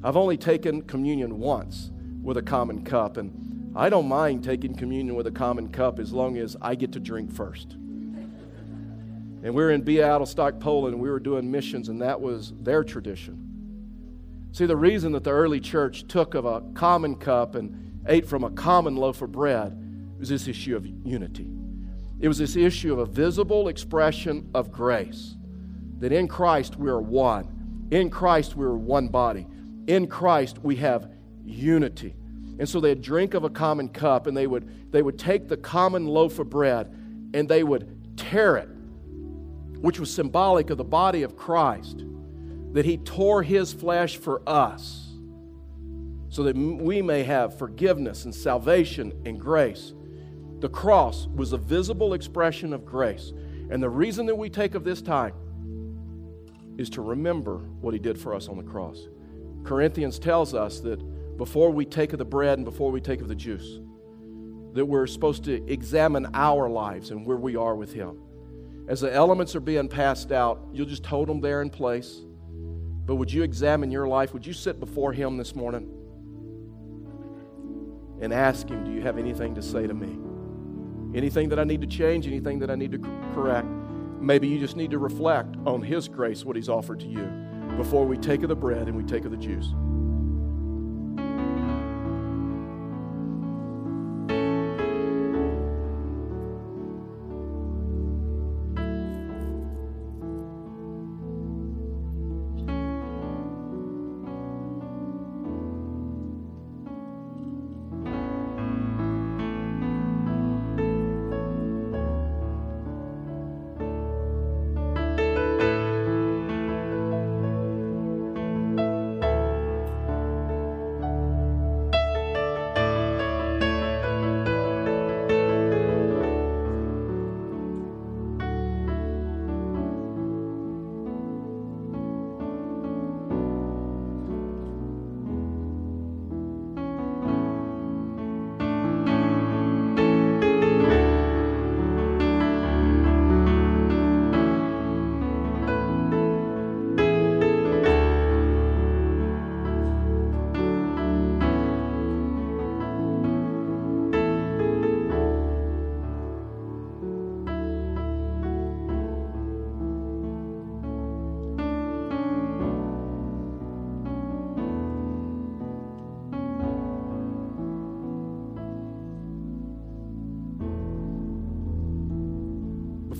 I've 0.02 0.16
only 0.16 0.36
taken 0.36 0.82
communion 0.82 1.38
once 1.38 1.90
with 2.22 2.36
a 2.36 2.42
common 2.42 2.84
cup, 2.84 3.16
and 3.16 3.72
I 3.76 3.88
don't 3.88 4.08
mind 4.08 4.44
taking 4.44 4.74
communion 4.74 5.14
with 5.14 5.26
a 5.26 5.30
common 5.30 5.68
cup 5.68 5.98
as 5.98 6.12
long 6.12 6.36
as 6.36 6.56
I 6.60 6.74
get 6.74 6.92
to 6.92 7.00
drink 7.00 7.32
first. 7.32 7.72
And 9.44 9.54
we 9.54 9.62
were 9.62 9.70
in 9.70 9.82
Bialystok, 9.82 10.60
Poland, 10.60 10.94
and 10.94 11.02
we 11.02 11.08
were 11.08 11.20
doing 11.20 11.50
missions, 11.50 11.88
and 11.88 12.00
that 12.02 12.20
was 12.20 12.52
their 12.60 12.84
tradition. 12.84 13.48
See, 14.52 14.66
the 14.66 14.76
reason 14.76 15.12
that 15.12 15.24
the 15.24 15.30
early 15.30 15.60
church 15.60 16.06
took 16.08 16.34
of 16.34 16.44
a 16.44 16.60
common 16.74 17.16
cup 17.16 17.54
and 17.54 18.02
ate 18.06 18.26
from 18.26 18.44
a 18.44 18.50
common 18.50 18.96
loaf 18.96 19.22
of 19.22 19.32
bread 19.32 19.78
was 20.18 20.28
this 20.28 20.46
issue 20.46 20.76
of 20.76 20.86
unity. 20.86 21.48
It 22.22 22.28
was 22.28 22.38
this 22.38 22.54
issue 22.54 22.92
of 22.92 23.00
a 23.00 23.04
visible 23.04 23.66
expression 23.66 24.48
of 24.54 24.70
grace. 24.70 25.36
That 25.98 26.12
in 26.12 26.28
Christ 26.28 26.76
we 26.76 26.88
are 26.88 27.00
one. 27.00 27.88
In 27.90 28.10
Christ 28.10 28.56
we 28.56 28.64
are 28.64 28.76
one 28.76 29.08
body. 29.08 29.46
In 29.88 30.06
Christ 30.06 30.60
we 30.62 30.76
have 30.76 31.10
unity. 31.44 32.14
And 32.60 32.68
so 32.68 32.80
they'd 32.80 33.02
drink 33.02 33.34
of 33.34 33.42
a 33.42 33.50
common 33.50 33.88
cup 33.88 34.28
and 34.28 34.36
they 34.36 34.46
would, 34.46 34.92
they 34.92 35.02
would 35.02 35.18
take 35.18 35.48
the 35.48 35.56
common 35.56 36.06
loaf 36.06 36.38
of 36.38 36.48
bread 36.48 36.94
and 37.34 37.48
they 37.48 37.64
would 37.64 38.16
tear 38.16 38.56
it, 38.56 38.68
which 39.80 39.98
was 39.98 40.14
symbolic 40.14 40.70
of 40.70 40.78
the 40.78 40.84
body 40.84 41.24
of 41.24 41.36
Christ 41.36 42.04
that 42.72 42.84
he 42.84 42.98
tore 42.98 43.42
his 43.42 43.72
flesh 43.72 44.16
for 44.16 44.42
us 44.48 45.08
so 46.28 46.44
that 46.44 46.56
we 46.56 47.02
may 47.02 47.24
have 47.24 47.58
forgiveness 47.58 48.24
and 48.24 48.34
salvation 48.34 49.12
and 49.26 49.40
grace. 49.40 49.92
The 50.62 50.68
cross 50.68 51.26
was 51.26 51.52
a 51.52 51.58
visible 51.58 52.14
expression 52.14 52.72
of 52.72 52.86
grace. 52.86 53.32
And 53.68 53.82
the 53.82 53.90
reason 53.90 54.26
that 54.26 54.36
we 54.36 54.48
take 54.48 54.76
of 54.76 54.84
this 54.84 55.02
time 55.02 55.34
is 56.78 56.88
to 56.90 57.02
remember 57.02 57.58
what 57.80 57.94
he 57.94 57.98
did 57.98 58.16
for 58.16 58.32
us 58.32 58.48
on 58.48 58.56
the 58.56 58.62
cross. 58.62 59.08
Corinthians 59.64 60.20
tells 60.20 60.54
us 60.54 60.78
that 60.80 61.00
before 61.36 61.72
we 61.72 61.84
take 61.84 62.12
of 62.12 62.20
the 62.20 62.24
bread 62.24 62.58
and 62.58 62.64
before 62.64 62.92
we 62.92 63.00
take 63.00 63.20
of 63.20 63.26
the 63.26 63.34
juice, 63.34 63.80
that 64.74 64.86
we're 64.86 65.08
supposed 65.08 65.42
to 65.44 65.66
examine 65.66 66.28
our 66.32 66.70
lives 66.70 67.10
and 67.10 67.26
where 67.26 67.36
we 67.36 67.56
are 67.56 67.74
with 67.74 67.92
him. 67.92 68.20
As 68.86 69.00
the 69.00 69.12
elements 69.12 69.56
are 69.56 69.60
being 69.60 69.88
passed 69.88 70.30
out, 70.30 70.60
you'll 70.72 70.86
just 70.86 71.04
hold 71.04 71.26
them 71.26 71.40
there 71.40 71.60
in 71.60 71.70
place. 71.70 72.20
But 73.04 73.16
would 73.16 73.32
you 73.32 73.42
examine 73.42 73.90
your 73.90 74.06
life? 74.06 74.32
Would 74.32 74.46
you 74.46 74.52
sit 74.52 74.78
before 74.78 75.12
Him 75.12 75.36
this 75.36 75.56
morning 75.56 75.92
and 78.20 78.32
ask 78.32 78.68
Him, 78.68 78.84
Do 78.84 78.92
you 78.92 79.02
have 79.02 79.18
anything 79.18 79.56
to 79.56 79.62
say 79.62 79.86
to 79.88 79.94
me? 79.94 80.31
Anything 81.14 81.48
that 81.50 81.58
I 81.58 81.64
need 81.64 81.80
to 81.82 81.86
change? 81.86 82.26
Anything 82.26 82.58
that 82.60 82.70
I 82.70 82.74
need 82.74 82.92
to 82.92 82.98
correct? 83.34 83.68
Maybe 84.18 84.48
you 84.48 84.58
just 84.58 84.76
need 84.76 84.90
to 84.92 84.98
reflect 84.98 85.56
on 85.66 85.82
His 85.82 86.08
grace, 86.08 86.44
what 86.44 86.56
He's 86.56 86.68
offered 86.68 87.00
to 87.00 87.06
you, 87.06 87.26
before 87.76 88.06
we 88.06 88.16
take 88.16 88.42
of 88.42 88.48
the 88.48 88.56
bread 88.56 88.88
and 88.88 88.96
we 88.96 89.02
take 89.02 89.24
of 89.24 89.30
the 89.30 89.36
juice. 89.36 89.74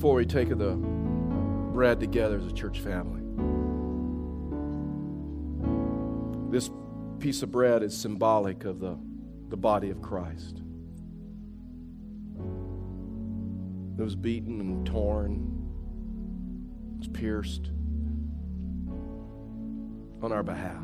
Before 0.03 0.17
we 0.17 0.27
take 0.27 0.49
the 0.49 0.75
bread 1.73 2.01
together 2.01 2.37
as 2.37 2.45
a 2.45 2.51
church 2.51 2.81
family. 2.81 3.23
This 6.51 6.69
piece 7.21 7.45
of 7.45 7.53
bread 7.53 7.85
is 7.85 7.97
symbolic 7.97 8.65
of 8.65 8.81
the, 8.81 8.99
the 9.49 9.57
body 9.57 9.91
of 9.91 10.03
Christ. 10.03 10.61
It 13.97 14.03
was 14.03 14.17
beaten 14.17 14.59
and 14.59 14.85
torn, 14.85 15.35
it 16.97 16.99
was 16.99 17.07
pierced 17.07 17.71
on 20.21 20.33
our 20.33 20.43
behalf. 20.43 20.83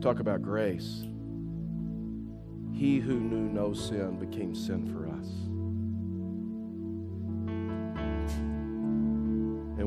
Talk 0.00 0.18
about 0.18 0.42
grace. 0.42 1.04
He 2.72 2.98
who 2.98 3.20
knew 3.20 3.48
no 3.48 3.74
sin 3.74 4.18
became 4.18 4.56
sin 4.56 4.92
for 4.92 5.06
us. 5.06 5.49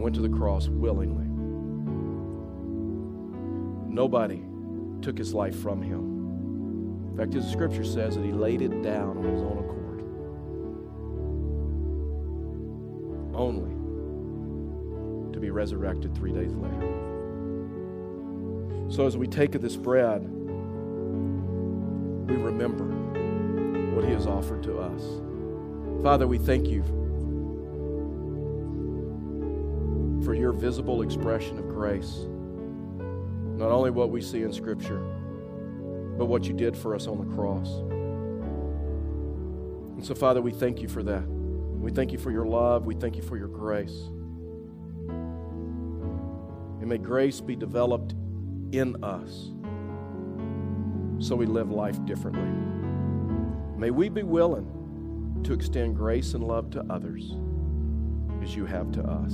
Went 0.03 0.13
to 0.13 0.21
the 0.21 0.27
cross 0.27 0.67
willingly. 0.67 1.25
Nobody 3.89 4.43
took 5.01 5.17
his 5.17 5.33
life 5.33 5.57
from 5.57 5.81
him. 5.81 7.11
In 7.11 7.17
fact, 7.17 7.33
as 7.35 7.45
the 7.45 7.51
scripture 7.51 7.85
says 7.85 8.15
that 8.15 8.25
he 8.25 8.33
laid 8.33 8.62
it 8.62 8.81
down 8.81 9.17
on 9.17 9.23
his 9.23 9.41
own 9.41 9.60
accord. 9.60 10.01
Only 13.33 13.71
to 15.31 15.39
be 15.39 15.51
resurrected 15.51 16.13
three 16.13 16.33
days 16.33 16.51
later. 16.54 16.89
So 18.89 19.08
as 19.08 19.15
we 19.15 19.25
take 19.25 19.56
of 19.56 19.62
this 19.62 19.77
bread, 19.77 20.21
we 22.27 22.35
remember 22.35 22.83
what 23.95 24.04
he 24.04 24.12
has 24.12 24.27
offered 24.27 24.63
to 24.63 24.79
us. 24.79 25.01
Father, 26.04 26.27
we 26.27 26.39
thank 26.39 26.67
you 26.67 26.83
for 30.24 30.34
your 30.34 30.52
visible 30.52 31.02
expression 31.02 31.60
of 31.60 31.67
grace. 31.67 32.26
Not 33.58 33.71
only 33.71 33.92
what 33.92 34.10
we 34.10 34.21
see 34.21 34.42
in 34.44 34.52
Scripture, 34.54 35.00
but 36.17 36.26
what 36.26 36.46
you 36.46 36.54
did 36.54 36.78
for 36.78 36.96
us 36.96 37.08
on 37.08 37.17
the 37.17 37.36
cross. 37.36 37.69
And 39.96 40.06
so, 40.06 40.15
Father, 40.15 40.42
we 40.42 40.52
thank 40.52 40.82
you 40.82 40.88
for 40.88 41.04
that. 41.04 41.28
We 41.28 41.92
thank 41.92 42.12
you 42.12 42.17
for 42.17 42.32
your 42.32 42.46
love. 42.46 42.86
We 42.86 42.96
thank 42.96 43.15
you 43.15 43.21
for 43.21 43.38
your 43.38 43.48
grace. 43.48 44.10
And 46.80 46.88
may 46.88 46.98
grace 46.98 47.40
be 47.42 47.56
developed 47.56 48.13
in 48.71 49.02
us 49.04 49.52
so 51.19 51.36
we 51.36 51.46
live 51.46 51.71
life 51.71 52.04
differently. 52.06 52.50
May 53.78 53.92
we 53.92 54.10
be 54.10 54.24
willing 54.24 55.42
to 55.44 55.54
extend 55.54 55.96
grace 55.96 56.34
and 56.34 56.44
love 56.44 56.69
to 56.71 56.84
others 56.90 57.36
as 58.42 58.56
you 58.56 58.65
have 58.65 58.92
to 58.94 59.04
us. 59.04 59.34